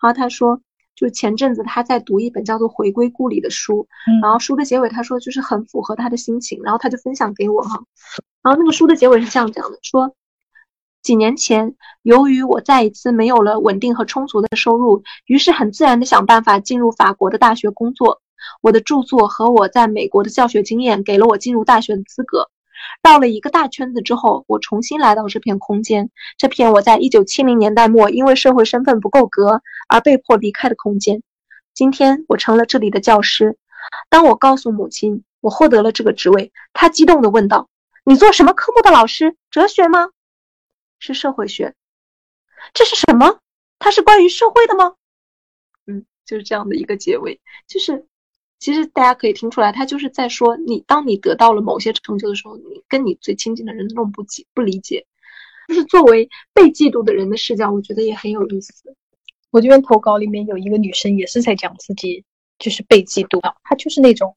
[0.00, 0.60] 然后他说，
[0.94, 3.86] 就前阵子他在读一本叫做《回归故里》的书，
[4.22, 7.82] 然后书的结尾他说就是很符合他的心情，然后他就分享给我哈。
[8.42, 10.14] 然后那个书的结尾是这样讲的：说
[11.02, 18.20] 几年前，由于我再一次没有了稳定和充足的收入，于是很自然的想办法进入法国的大学工作。
[18.60, 22.48] 我的著作和我在美国的教学经验给了我进入大学的资格。
[23.04, 31.22] 绕了一个大圈子之后，我重新来到这片空间，这片我在一九七零年代末因为社会身份不够格而被迫离开的空间。
[31.74, 33.58] 今天我成了这里的教师。
[34.08, 37.68] 当我告诉母亲我获得了这个职位，她激动地问道
[38.04, 39.36] ：“你做什么科目的老师？
[39.50, 40.08] 哲学吗？
[40.98, 41.74] 是社会学？
[42.72, 43.38] 这是什么？
[43.78, 44.94] 它是关于社会的吗？”
[45.86, 47.38] 嗯，就是这样的一个结尾，
[47.68, 48.06] 就是。
[48.64, 55.04] 其实大家可以听出来，他就是在说你，当你得到了某些成就的时候，你跟你最亲近的人那种不解、不理解，
[55.68, 58.72] 就是作为被嫉妒的人的视角，我觉得也很有意思。
[59.50, 62.24] 我这边投稿里面有一个女生也是在讲自己
[62.58, 64.34] 就是被嫉妒，她就是那种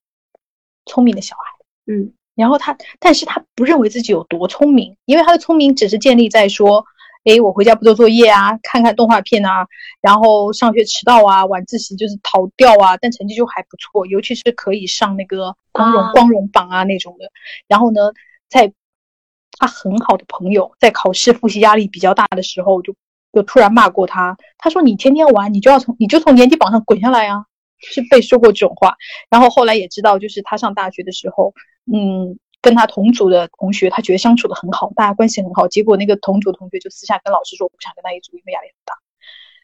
[0.88, 6.86] 聪明的小孩，嗯，然后她，但是她不认为自己有多聪明，因为她的聪明只是建立在说。
[7.26, 9.68] 哎，我回家不做作业啊，看看动画片啊，
[10.02, 17.30] 然后上学迟到啊，晚自习就是逃掉啊，但成绩就还不错，尤其是可以上那个光荣光荣榜啊那种的。
[17.68, 18.00] 然后呢，
[18.50, 18.72] 在
[19.60, 22.96] 他很好的朋友在考试复习压力比较大的时候，就
[23.34, 24.38] 就突然骂过他。
[24.58, 27.46] 他说：“你天天玩，你就要从你就从年级榜上滚下来啊！”
[27.80, 28.96] 是被说过这种话。
[29.30, 31.54] 然后后来也知道，就是他上大学的时候，
[31.92, 32.40] 嗯。
[32.68, 35.70] 跟他同组的同学，他觉得相处的很好，大家关系很好。
[35.70, 38.94] 结果那个同组同学就私下跟老师说，我不想跟他一组，因为压力很大。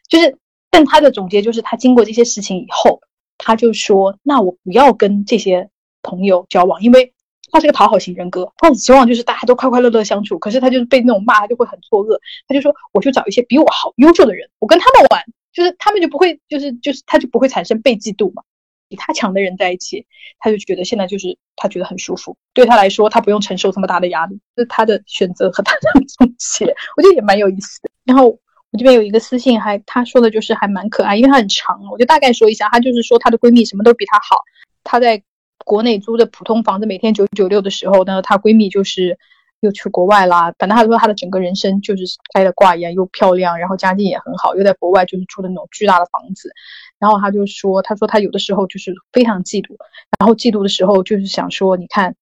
[0.08, 0.38] 就是，
[0.70, 3.02] 但他的总结就是，他经过这些事情以后，
[3.36, 5.68] 他就说，那我不要跟这些
[6.00, 7.12] 朋友交往，因为
[7.52, 18.42] 他是个讨好型人格，他很希望就是大家都快快乐乐相处，可是他就是被那种骂，他就会很错愕，他就说我就找一些比我好优秀的人，我跟他们玩，就是他们就不会就是就是他就不会产生被嫉妒嘛。
[18.88, 20.06] 比他强的人在一起，
[20.38, 25.80] 他就觉得现在就是他觉得很舒服，对他来说他不用承受这么大的压力，是他的选择和他的
[26.18, 26.66] 总结，
[26.96, 27.90] 我觉得也蛮有意思的。
[28.04, 34.38] 然后我这边有一个私信，还他说的就是还蛮可爱，因为他很长，我就大概说一下，他就是说他的闺蜜什么都比他好，
[34.82, 35.22] 他在。
[35.64, 39.18] 国内租的普通房子，每天九九六的时候呢，她闺蜜就是
[39.60, 40.52] 又去国外啦。
[40.58, 46.52] 反正他说他的整个人生就是开了挂一样，又漂亮，然后家境也很好，又在国外就是住的那种巨大的房子。
[46.98, 49.76] 然后他就说，他说他有的时候就是非常嫉妒，
[50.18, 52.14] 然后嫉妒的时候就是想说，你看，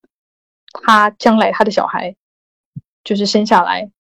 [0.83, 2.17] 他将来他的小孩
[3.05, 3.91] 就是生下来，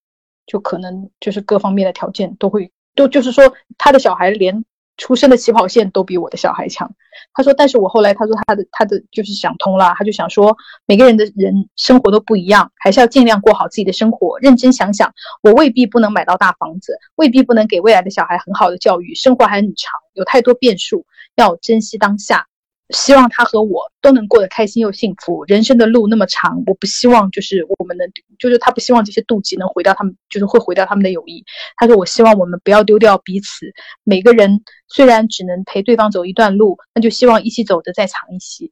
[0.47, 4.65] 就可能就是各方面的条件都会都就是说他的小孩连。
[4.97, 6.91] 出生的起跑线都比我的小孩强，
[7.33, 14.39] 他说，但是我后来他说他的他的就是想通了，他就想说每个人的人生活都不一样，还是要尽量过好自己的生活。
[14.41, 15.13] 认真想想，
[15.43, 22.47] 我未必不能买到大房子，未必不能给未来的小孩很好的教育，生活还很长，有太多变数，要珍惜当下。
[22.93, 25.45] 希望他和我都能过得开心又幸福。
[25.45, 31.45] 人生的路那么长，我不希望就是我们能，就是他不希望这些妒忌能毁掉他们，就是会毁掉他们的友谊。
[31.77, 33.67] 他说：“我希望我们不要丢掉彼此。
[34.05, 38.71] 每个人虽然只能陪对方走一段路，那就希望一起走的再长一些。”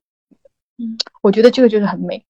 [0.78, 2.24] 嗯，我觉得这个就是很美。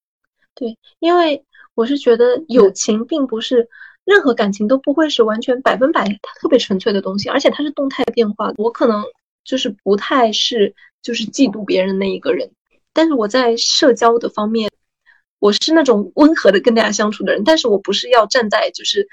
[0.54, 3.68] 对，因为我是觉得友情并不是
[4.04, 6.06] 任何感情都不会是完全百分百
[6.40, 8.54] 特别纯粹的东西，而且它是动态变化的。
[8.58, 9.02] 我可能
[9.44, 10.74] 就是不太是。
[11.02, 12.50] 就是嫉妒别人的那一个人，
[12.92, 14.70] 但是我在社交的方面，
[15.38, 19.08] 我是那种温和的跟大家相处的人，但是我不是要站在就是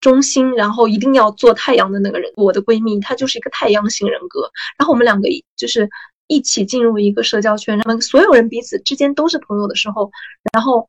[0.00, 2.32] 中心，然后一定要做太阳的那个人。
[2.36, 5.88] 我的闺蜜她就是一个太阳型人格，然后我们两个就是
[6.26, 10.10] 一起进入一个社交圈，然后所有人彼此之间都是朋友的时候，
[10.52, 10.88] 然后。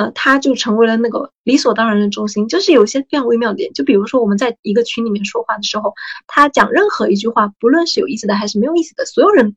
[0.00, 5.92] 呃，他就成为了那个理所当然的中心，就是有些非常微妙的点，就比如说我们在一个群里面说话的时候，
[6.26, 9.56] 他讲任何一句话，不论是有意思的还是没有意思的，所有人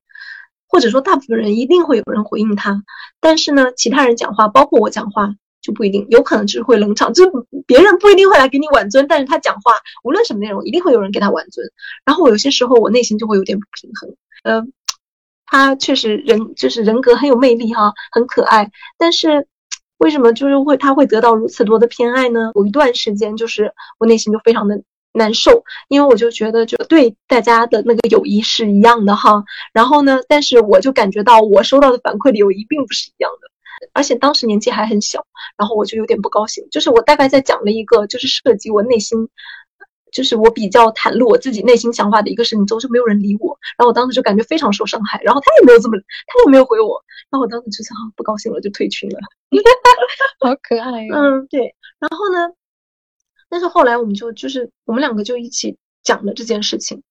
[0.68, 2.84] 或者说大部分人一定会有人回应他。
[3.22, 7.24] 但是呢，其他人讲话，包括我讲话就不一定，有可能就是会冷场，就
[7.66, 9.72] 别人不一定会来给你挽尊，但是他讲话
[10.04, 11.66] 无论什么内容，一定会有人给他挽尊。
[12.04, 14.14] 然后我有些时候我内心就会有点不平衡。
[14.44, 14.62] 呃，
[15.46, 19.48] 他确实人就是人格很有魅力哈，很可爱，但是。
[20.04, 22.52] 为什么就是会他会得到如此多的偏爱呢？
[22.56, 24.84] 有一段时间就是我内心就非常的
[25.14, 29.46] 难受，因为我就觉得就对大家的那个友谊是一样的哈。
[29.72, 33.48] 然后呢，但是我就感觉到我收到的反馈的友谊并不是一样的，
[33.94, 35.26] 而且当时年纪还很小，
[35.58, 36.68] 然后我就有点不高兴。
[36.70, 39.30] 就是我大概在讲了一个就是涉及我内心。
[40.14, 49.20] 就是我比较袒露我自己内心想法的一个事情之后，就没有人理我，然后我当时就感觉非常受伤害，然后他也没有这么，他也没有回我，然后我当时就是好不高兴了，就退群了。
[50.40, 51.16] 好可爱呀！
[51.16, 51.76] 嗯，对。
[52.00, 52.54] 然后呢，
[53.50, 57.02] 但是后来我们就就是我们两个就一起讲了这件事情。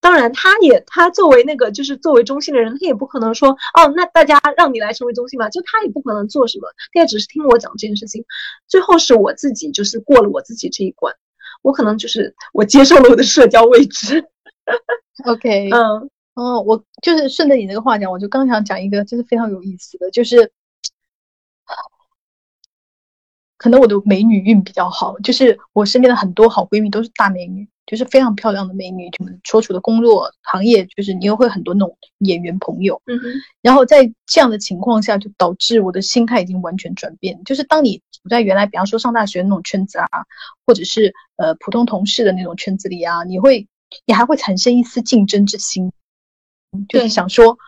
[0.00, 8.24] 当然，他也他作为那个就是作为中心的人，他也不可能说哦，那大家让你来成为中心吧，就他也不可能做什么，他也只是听我讲这件事情。
[8.66, 11.14] 最后是我自己就是过了我自己这一关。
[11.62, 14.22] 我可能就是我接受了我的社交位置。
[15.24, 20.50] OK， 嗯，哦，我就是顺着你这个话讲，我就刚想讲一个，就是非常有意思的，就是
[23.62, 27.68] 可能我的美女运比较好，就是我身边的很多好闺蜜都是大美女。
[27.84, 33.24] 就是非常漂亮的美女，就所处的工作行业，就是你又会很多那种演员朋友，嗯哼。
[33.60, 37.42] 然后在这样的情况下，就导致我的心态已经完全转变。
[37.44, 40.08] 就是当你处在原来，比方说上大学那种圈子啊，
[40.64, 43.66] 或者是呃普通同事的那种圈子里啊，你会，
[44.06, 45.92] 你还会产生一丝竞争之心，
[46.88, 47.58] 就是想说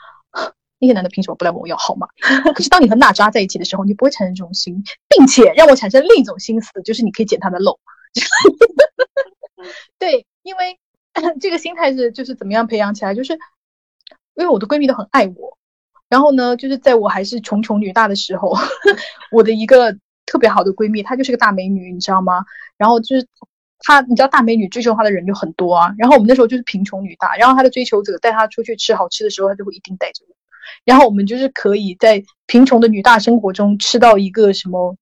[0.78, 2.06] 那些男的凭什么不来问我要号码？
[2.54, 7.78] 可是当你和娜扎在一起的时候，你不会产生这种心，并且让我产生另一种心思，就是你可以捡他的漏。
[9.98, 10.78] 对，因为
[11.40, 13.32] 这个心态是就是怎么样培养起来，就是
[14.34, 15.56] 因为我的闺蜜都很爱我，
[16.08, 18.54] 然后呢，就是在我还是穷穷女大的时候，
[19.32, 19.96] 我的一个
[20.26, 22.44] 特别好的闺蜜，她就是个大美女，你知道吗？
[22.76, 23.26] 然后就是
[23.78, 25.94] 她，你知道大美女追求她的人就很多啊。
[25.96, 30.33] 然后我们那时候就是贫穷女大，然后她的追求者带她出去吃好吃的时候，她就会一定带着我，
[30.84, 34.96] 然后我们就是可以在贫穷的女大生活中吃到一个什么。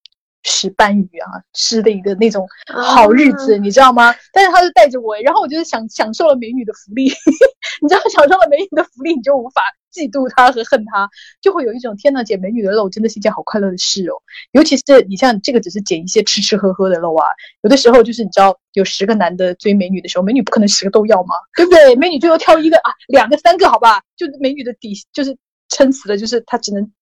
[0.44, 4.12] 石斑鱼啊，吃的一个那种好日子，你知道吗？
[4.32, 7.04] 但是他就带着我，然后我就是享享受了美女的福利，
[7.80, 9.62] 你知道，享受了美女的福利，你就无法
[9.94, 11.08] 嫉妒她和恨她，
[11.40, 14.14] 就会有一种天呐，捡美女的肉真的是一件好快乐的事哦。
[14.50, 17.24] 尤其是你像这个，只是捡一些吃吃喝喝的肉啊，
[17.62, 21.94] 有的时候就是你知道，有十个男的追美女的时候，美女不可能十个都要嘛，对不对？
[21.94, 25.36] 美女最后挑一个啊，两个三个好吧，就美女的底就是
[25.72, 26.92] 撑死了，就是他只能。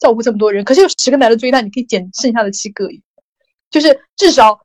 [0.00, 2.88] 照顾这么多人，可是有十个男的追她，你可以捡剩下的七个，
[3.70, 4.58] 就是至少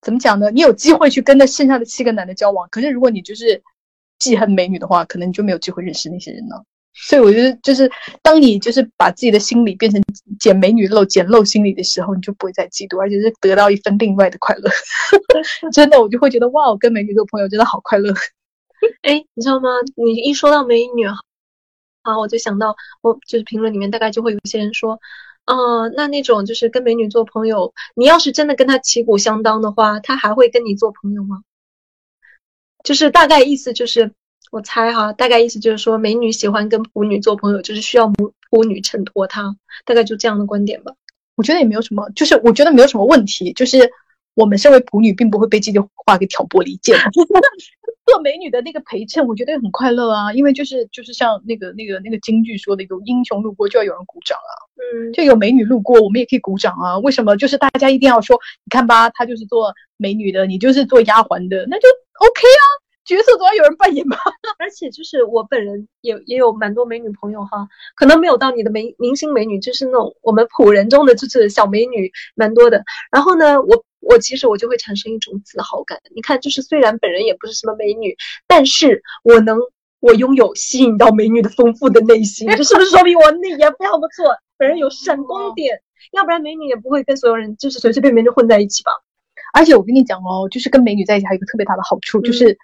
[0.00, 0.50] 怎么讲呢？
[0.50, 2.66] 你有机会去跟那剩下的七个男的交往。
[2.70, 3.62] 可是如果你就是
[4.18, 6.64] 记恨美女的话，可能你就没有机会认识那些人了。
[6.94, 7.88] 所以我觉得，就是
[8.22, 10.02] 当你就是把自己的心理变成
[10.40, 14.70] 捡美女漏、捡漏心理的时候，你就不会再嫉妒，而且是得到一份另外的快乐。
[15.72, 18.12] 真的，我就会觉得哇，我跟美女做朋友真的好快乐。
[19.02, 19.68] 哎，你知道吗？
[19.94, 21.06] 你一说到美女，
[22.02, 25.00] 啊，我就想到，我就是评论里面大概就会有些人说，
[25.44, 31.42] 啊，那那种就是跟美女做朋友，你要是真的跟她旗鼓相当的话，她还会跟你做朋友吗？
[32.84, 34.12] 就是大概意思就是。
[34.50, 40.92] 我猜哈，大概意思就是说，美女喜欢跟普女做朋友，就是需要普普女衬托她，大概就这样的观点吧。
[41.36, 43.50] 我觉得也没有什么，就是我觉得没有什么问题。
[43.54, 43.90] 就是
[44.34, 46.96] 我们身为普女，并不会被这句话给挑拨离间。
[48.04, 54.52] 做美女的那个陪衬，我觉得也很快乐啊，因为就是就是像那个那个那个京剧说的，有英雄路过就要有人鼓掌啊。
[54.76, 56.98] 嗯，就有美女路过，我们也可以鼓掌啊。
[56.98, 57.36] 为什么？
[57.36, 62.64] 就是大家一定要说，你看吧，她就是做美女的，你就是做丫鬟的，那就 OK 啊。
[63.04, 64.16] 角色总要有人扮演吧，
[64.58, 67.66] 而且就是我本人也也有蛮多美女朋友哈，
[67.96, 72.84] 可能没有到你的美明星美女，就是那种我们普人中的就是小美女蛮多的。
[73.10, 75.98] 然后呢，我我其实我就会产生一种自豪感。
[76.14, 78.14] 你看，就是虽然本人也不是什么美女，
[78.46, 79.58] 但是我能
[80.00, 84.36] 我拥有吸引到美女的丰富的内心，这是不是说明我内也非常不错？
[84.58, 85.80] 本人有闪光点，
[86.12, 88.92] 要不然美女也不会跟所有人就是随随便便就混在一起吧。
[89.54, 92.58] 而且我跟你讲哦，就是跟美女在一起还有一个特别大的好处就是。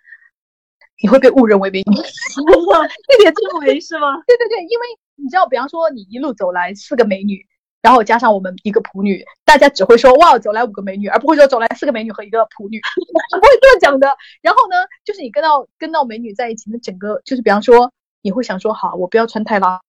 [1.01, 4.21] 你会被误认为美女， 一点这么为是吗？
[4.27, 7.47] 对对对，因为你知道，比方说你一路走来四个美女，
[7.89, 12.79] 然后加上我们一个普女，大家只会说哇，走来五个美女，而不会说走来四个美女和一个普女，
[13.33, 14.07] 不会这样讲的。
[14.43, 14.77] 然后呢，
[15.07, 19.81] 就是你跟到跟到美女在一起，那整个就是比方说你会想说好，我不要穿太邋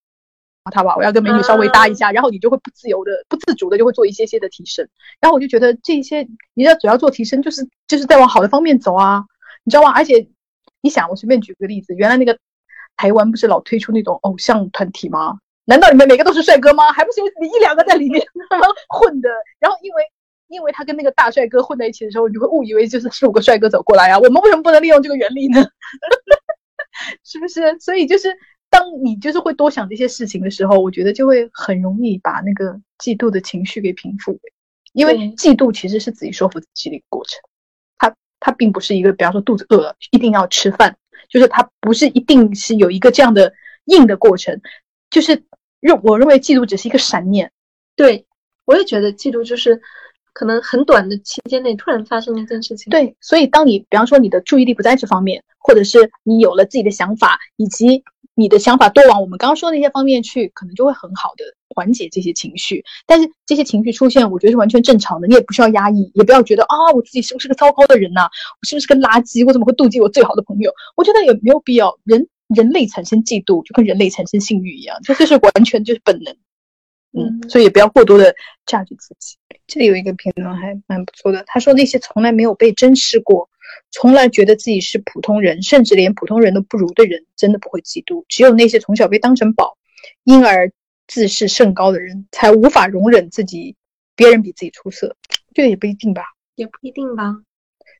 [0.71, 4.87] 遢吧，我要跟美女稍微搭一下，然后你就会不自由的、不自主的就会做一些些的提升。
[5.19, 9.25] 然后我就觉得这些，你要主要做提升，就是就是在往好的方面走啊，
[9.65, 9.91] 你知道吗？
[9.91, 10.25] 而且。
[10.81, 12.39] 你想，我随便举个例子，原来那个
[12.95, 15.37] 台湾不是老推出那种偶像团体吗？
[15.69, 16.91] 难道你们每个都是帅哥吗？
[16.91, 18.25] 还不是有你一两个在里面
[18.89, 19.29] 混的？
[19.59, 20.03] 然后因为
[20.47, 24.17] 因为他跟那个大帅哥混在一起的时候，你会误以为就是四五个帅哥走过来啊。
[24.17, 25.63] 我们为什么不能利用这个原理呢？
[27.23, 27.77] 是不是？
[27.79, 28.35] 所以就是
[28.71, 34.39] 当你就是会多想这些事情的时候，我觉得就会很容易把那个嫉妒的情绪给平复。
[34.93, 37.39] 因为嫉妒其实是自己说服自己的一个过程。
[38.41, 40.95] 它并不是一个，比方说肚子饿了一定要吃饭，
[41.29, 43.53] 就是它不是一定是有一个这样的
[43.83, 44.61] 硬的过程，
[45.09, 45.43] 就是
[45.79, 47.51] 认我认为嫉妒只是一个闪念，
[47.95, 48.25] 对
[48.65, 49.81] 我也觉得嫉妒就是
[50.33, 52.89] 可能很短的期间内突然发生的一件事情。
[52.91, 58.03] 对，所以当你比方说你的注意力不在这方面，或者是你有了自己的想法，以及
[58.35, 61.43] 你的想法多往我们刚刚说的那些方面去，可能就会很好的。
[61.75, 65.27] 缓解这些情绪，但是这些情绪出现，我觉得是完全正常的。
[65.27, 68.23] 你也不需要压抑，也不要觉得啊，我自己是不是个糟糕的人呐？
[68.23, 69.45] 我是不是个垃圾？
[69.45, 70.73] 我怎么会妒忌我最好的朋友？
[70.97, 71.95] 我觉得也没有必要。
[72.03, 76.35] 人人类产生嫉妒，就跟人类产生性欲一样，这就是完全就是本能。
[77.11, 78.35] 嗯，所以也不要过多的
[78.65, 79.37] 价值自己。
[79.65, 83.49] 这里有一个评论还蛮不错的，他说那些从来没有被珍视过，
[83.91, 88.25] 从来觉得自己是普通人，甚至连普通人都不如的人，真的不会嫉妒。
[88.27, 89.77] 只有那些从小被当成宝，
[90.23, 90.71] 因而。
[91.11, 93.75] 自视甚高的人才无法容忍自己
[94.15, 95.17] 别人比自己出色，
[95.55, 96.21] 这个也不一定吧？
[96.53, 97.35] 也不一定吧。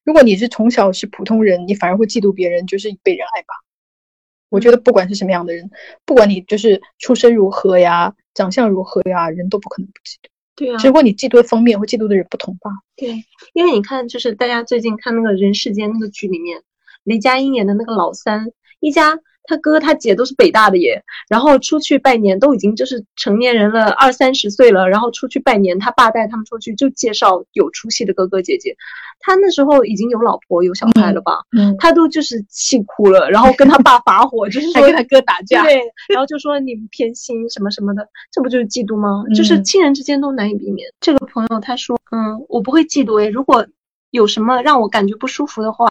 [0.04, 3.48] 如果你是从小是普通人，你反而会嫉妒别人，就是被人爱吧？
[4.50, 5.70] 我觉得不管是什么样的人，
[6.06, 10.30] 不管你就是出身如何呀，长相如何呀，人都不可能不嫉妒。
[10.56, 12.72] 对啊，只不过你嫉妒的方面或嫉妒的人不同吧？
[12.96, 13.24] 对，
[13.54, 16.62] 因为你看，就是大家最近看那个人世间那个剧里面，
[17.04, 19.20] 雷佳音演的那个老三一家。
[19.50, 28.76] 他哥他姐都是北大的耶，然后出去拜年都已经就是成年人了，二三十岁了，然后出去拜年，他爸带他们出去就介绍有出息的哥哥姐姐。
[29.22, 31.40] 他那时候已经有老婆有小孩了吧？
[31.58, 39.24] 嗯，他都就是气哭了，然后跟他爸发火，就是说跟他哥打架，对，然后就说你偏心什么什么的，这不就是嫉妒吗？
[39.36, 40.88] 就是亲人之间都难以避免。
[41.02, 43.66] 这个朋友他说，嗯，我不会嫉妒诶，如果。
[44.12, 45.88] 有什么让我感觉不舒服的话，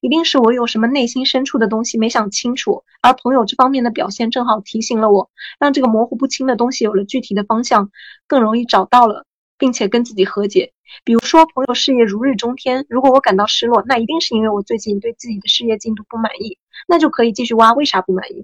[0.00, 7.90] 一定是我有什么内心深处的东西没想清楚，而朋友这方面的表现正好提醒了我，让这个模糊不清的东西有了具体的方向，
[8.26, 9.26] 更容易找到了，
[9.58, 10.72] 并且跟自己和解。
[11.04, 16.56] 比如说，朋友事业如日中天，如果我感到失落，那一定是因为我最近对自己的事业进度不满意，
[16.86, 18.40] 那就可以继续挖为啥不满意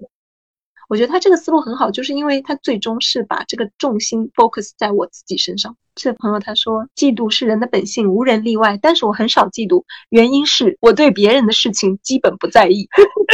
[0.87, 5.75] 我觉得他这个思路很好，就是因为他最终是把这个重心 focus 在我自己身上。
[5.95, 8.77] 这朋友他说，嫉妒是人的本性，无人例外。
[8.81, 12.87] 但是我很少嫉妒，原因是我对别人的事情基本不在意，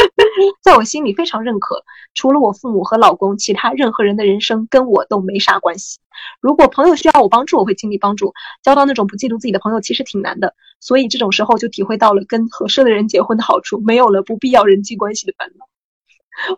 [0.62, 1.84] 在我心里非常认可。
[2.14, 5.98] 除了我父母和老公，其他任何人的人生跟我都没啥关系。
[6.40, 8.32] 如果朋友需要我帮助，我会尽力帮助。
[8.62, 10.54] 交到那种不嫉妒自己的朋友，其实挺难的。
[10.78, 15.66] 所以这种时候就体会到了跟合适的人结婚的好处，没有了不必要人际关系的烦恼。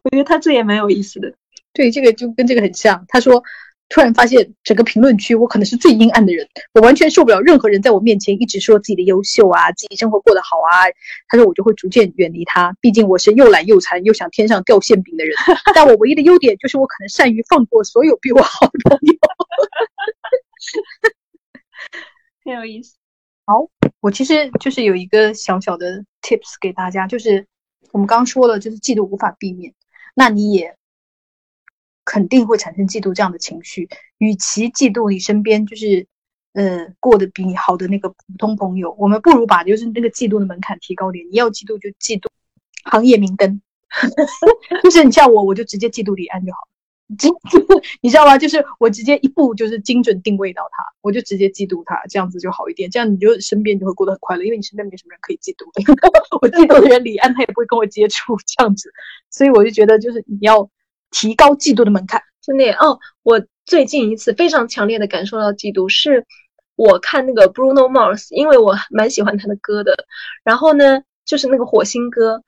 [0.03, 1.35] 我觉得他这也蛮有意思的。
[1.73, 3.05] 对，这个就跟这个很像。
[3.09, 3.43] 他说，
[3.89, 10.87] 突然发现整个评论区我可能是最阴暗的人，我完全受不了任何人在我面前一直说自己的优秀啊，自己生活过得好啊。
[11.29, 15.35] 他说我就会逐渐远离他，毕竟我是又懒又馋又想天上掉馅饼的人。
[15.75, 19.15] 但我唯一的优点就是我可能善于放过所有比我好的朋友。
[22.45, 22.95] 很有意思。
[23.47, 23.69] 好，
[24.01, 27.47] 我其实就是有一个小小的 tips 给大家，就是
[27.95, 29.73] 我们刚说了，就是嫉妒无法避免，
[30.17, 30.77] 那你也
[32.05, 33.89] 肯定会产生嫉妒这样的情绪。
[34.19, 36.09] 与其嫉妒你身边就是
[36.55, 41.25] 呃过得比你好的那个普通朋友，我们不如把就是那个嫉妒的门槛提高点。
[41.31, 42.27] 你要嫉妒就嫉妒
[42.83, 43.63] 行业明灯，
[44.83, 46.74] 就是你像我，我就直接嫉妒李安就好了。
[47.17, 47.33] 精，
[48.03, 48.37] 你知道吗？
[48.39, 52.91] 就是我直接一步就是精准定位到他，我就直接嫉妒他，这样子就好一点。
[52.91, 55.65] 这样你就身边就会过得很快乐，因为你身边没什么人可以嫉妒。
[56.41, 58.91] 我嫉妒的人李安他也不会跟我接触，这样子。
[59.31, 60.69] 所以我就觉得，就是你要
[61.11, 62.23] 提高嫉妒的门槛。
[62.43, 66.27] 真的哦，我最近一次非常强烈的感受到嫉妒，是
[66.77, 69.95] 我看那个 Bruno Mars，因为我蛮喜欢他的歌的。
[70.43, 72.43] 然后呢，就是那个火星哥，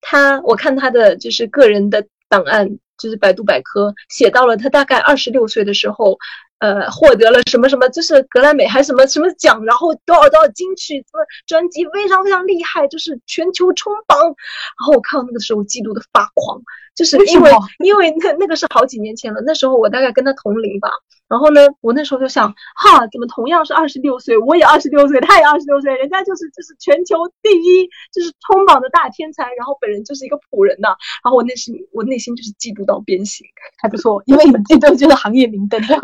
[0.00, 2.78] 他我看他的就是个人的档案。
[2.98, 6.16] 就是百度百科写到了他大概二十六岁的时候，
[6.58, 14.18] 呃，获得了什么什么，就是格莱美还是什么什么奖，然后多少多少金曲，什么专辑非常非常厉害，就是全球冲榜。
[14.20, 16.60] 然后我看到那个时候，嫉妒的发狂。
[16.94, 17.50] 就是因为
[17.84, 20.88] 因为那那个是好几年前了，那时候我大概跟他同龄吧。
[21.34, 30.90] 然后呢，我那时候就想，哈，怎么同样是二十六岁，我也二十六岁，他也二十六岁，人家就是就是全球第一，就是冲榜的大天才，然后本人就是一个普人呐。
[31.24, 33.44] 然后我内心我内心就是嫉妒到变形，
[33.82, 35.98] 还不错，因为你们嫉妒就是行业明灯，对。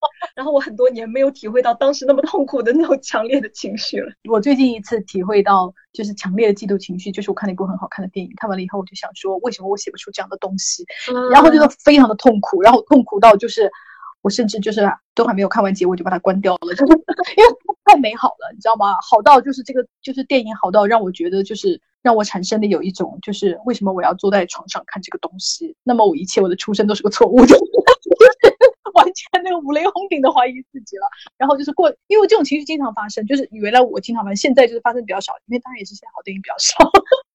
[0.34, 4.10] 然后我很多年没有体会到当时那么痛苦的那种强烈的情绪了。
[4.30, 5.74] 我最近一次体会到。
[5.94, 10.84] 就是强烈的嫉妒情绪，就是我看了一部很好看的电影，看完了以后我就想说，为什么我写不出这样的东西？
[11.30, 13.70] 然后就是非常的痛苦，然后痛苦到就是
[14.24, 14.80] 我甚至就是
[15.14, 16.92] 都还没有看完结，我就把它关掉了， 就是
[17.36, 17.50] 因为
[17.84, 18.94] 太美好了，你知道吗？
[19.08, 25.76] 好到就是这个就是电影好到让我觉得就是让我产生的有一种就是为什么我要坐在床上看这个东西？
[25.82, 27.54] 那么我一切我的出生都是个错误的。
[28.94, 31.06] 完全那个五雷轰顶的怀疑自己了，
[31.36, 36.78] 然后就是过，因为这种情绪经常发生，就是原来我经常发生，现在就是发生比较少，因为当然也是现在好电影比较少，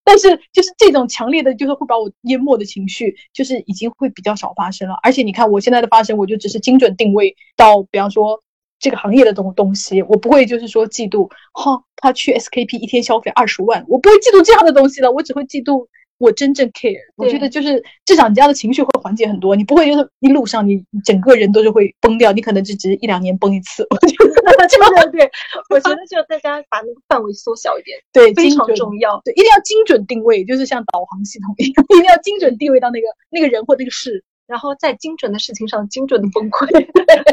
[0.10, 4.96] 但是就是这种强烈的，就是会把我淹没的情绪，就是已经会比较少发生了。
[5.04, 8.42] 而且你看我现在的发生，我就只是精准定位到，比方说
[8.80, 15.86] 这个行业的东东西，我不会就是说嫉妒，哈，他去 SKP 一天消费二十万，我不会嫉妒这样的东西了，我只会嫉妒。
[16.20, 23.88] 我真正 care，我觉得就是至少你这样的情绪会缓解很多，你不会就是一路上你整个人都是会崩掉，你可能就只是一两年崩一次。
[23.90, 25.32] 我觉得对对，
[25.70, 36.68] 我觉得就大家把那个范围缩小一点， 对，非常重要，对，一定要精准定位，就是像导航系统一样，一定要精准定位到那个那个人或那个事，然后在精准的事情上精准的崩溃，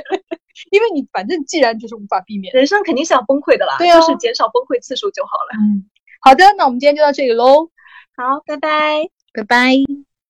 [0.70, 5.58] 因为你反正既然就是无法避免，人生肯定是要崩溃的啦，对就是减少崩溃次数就好了。
[5.60, 5.84] 嗯，
[6.22, 7.68] 好的，那我们今天就到这里喽。
[8.16, 10.05] 好，拜拜，拜拜。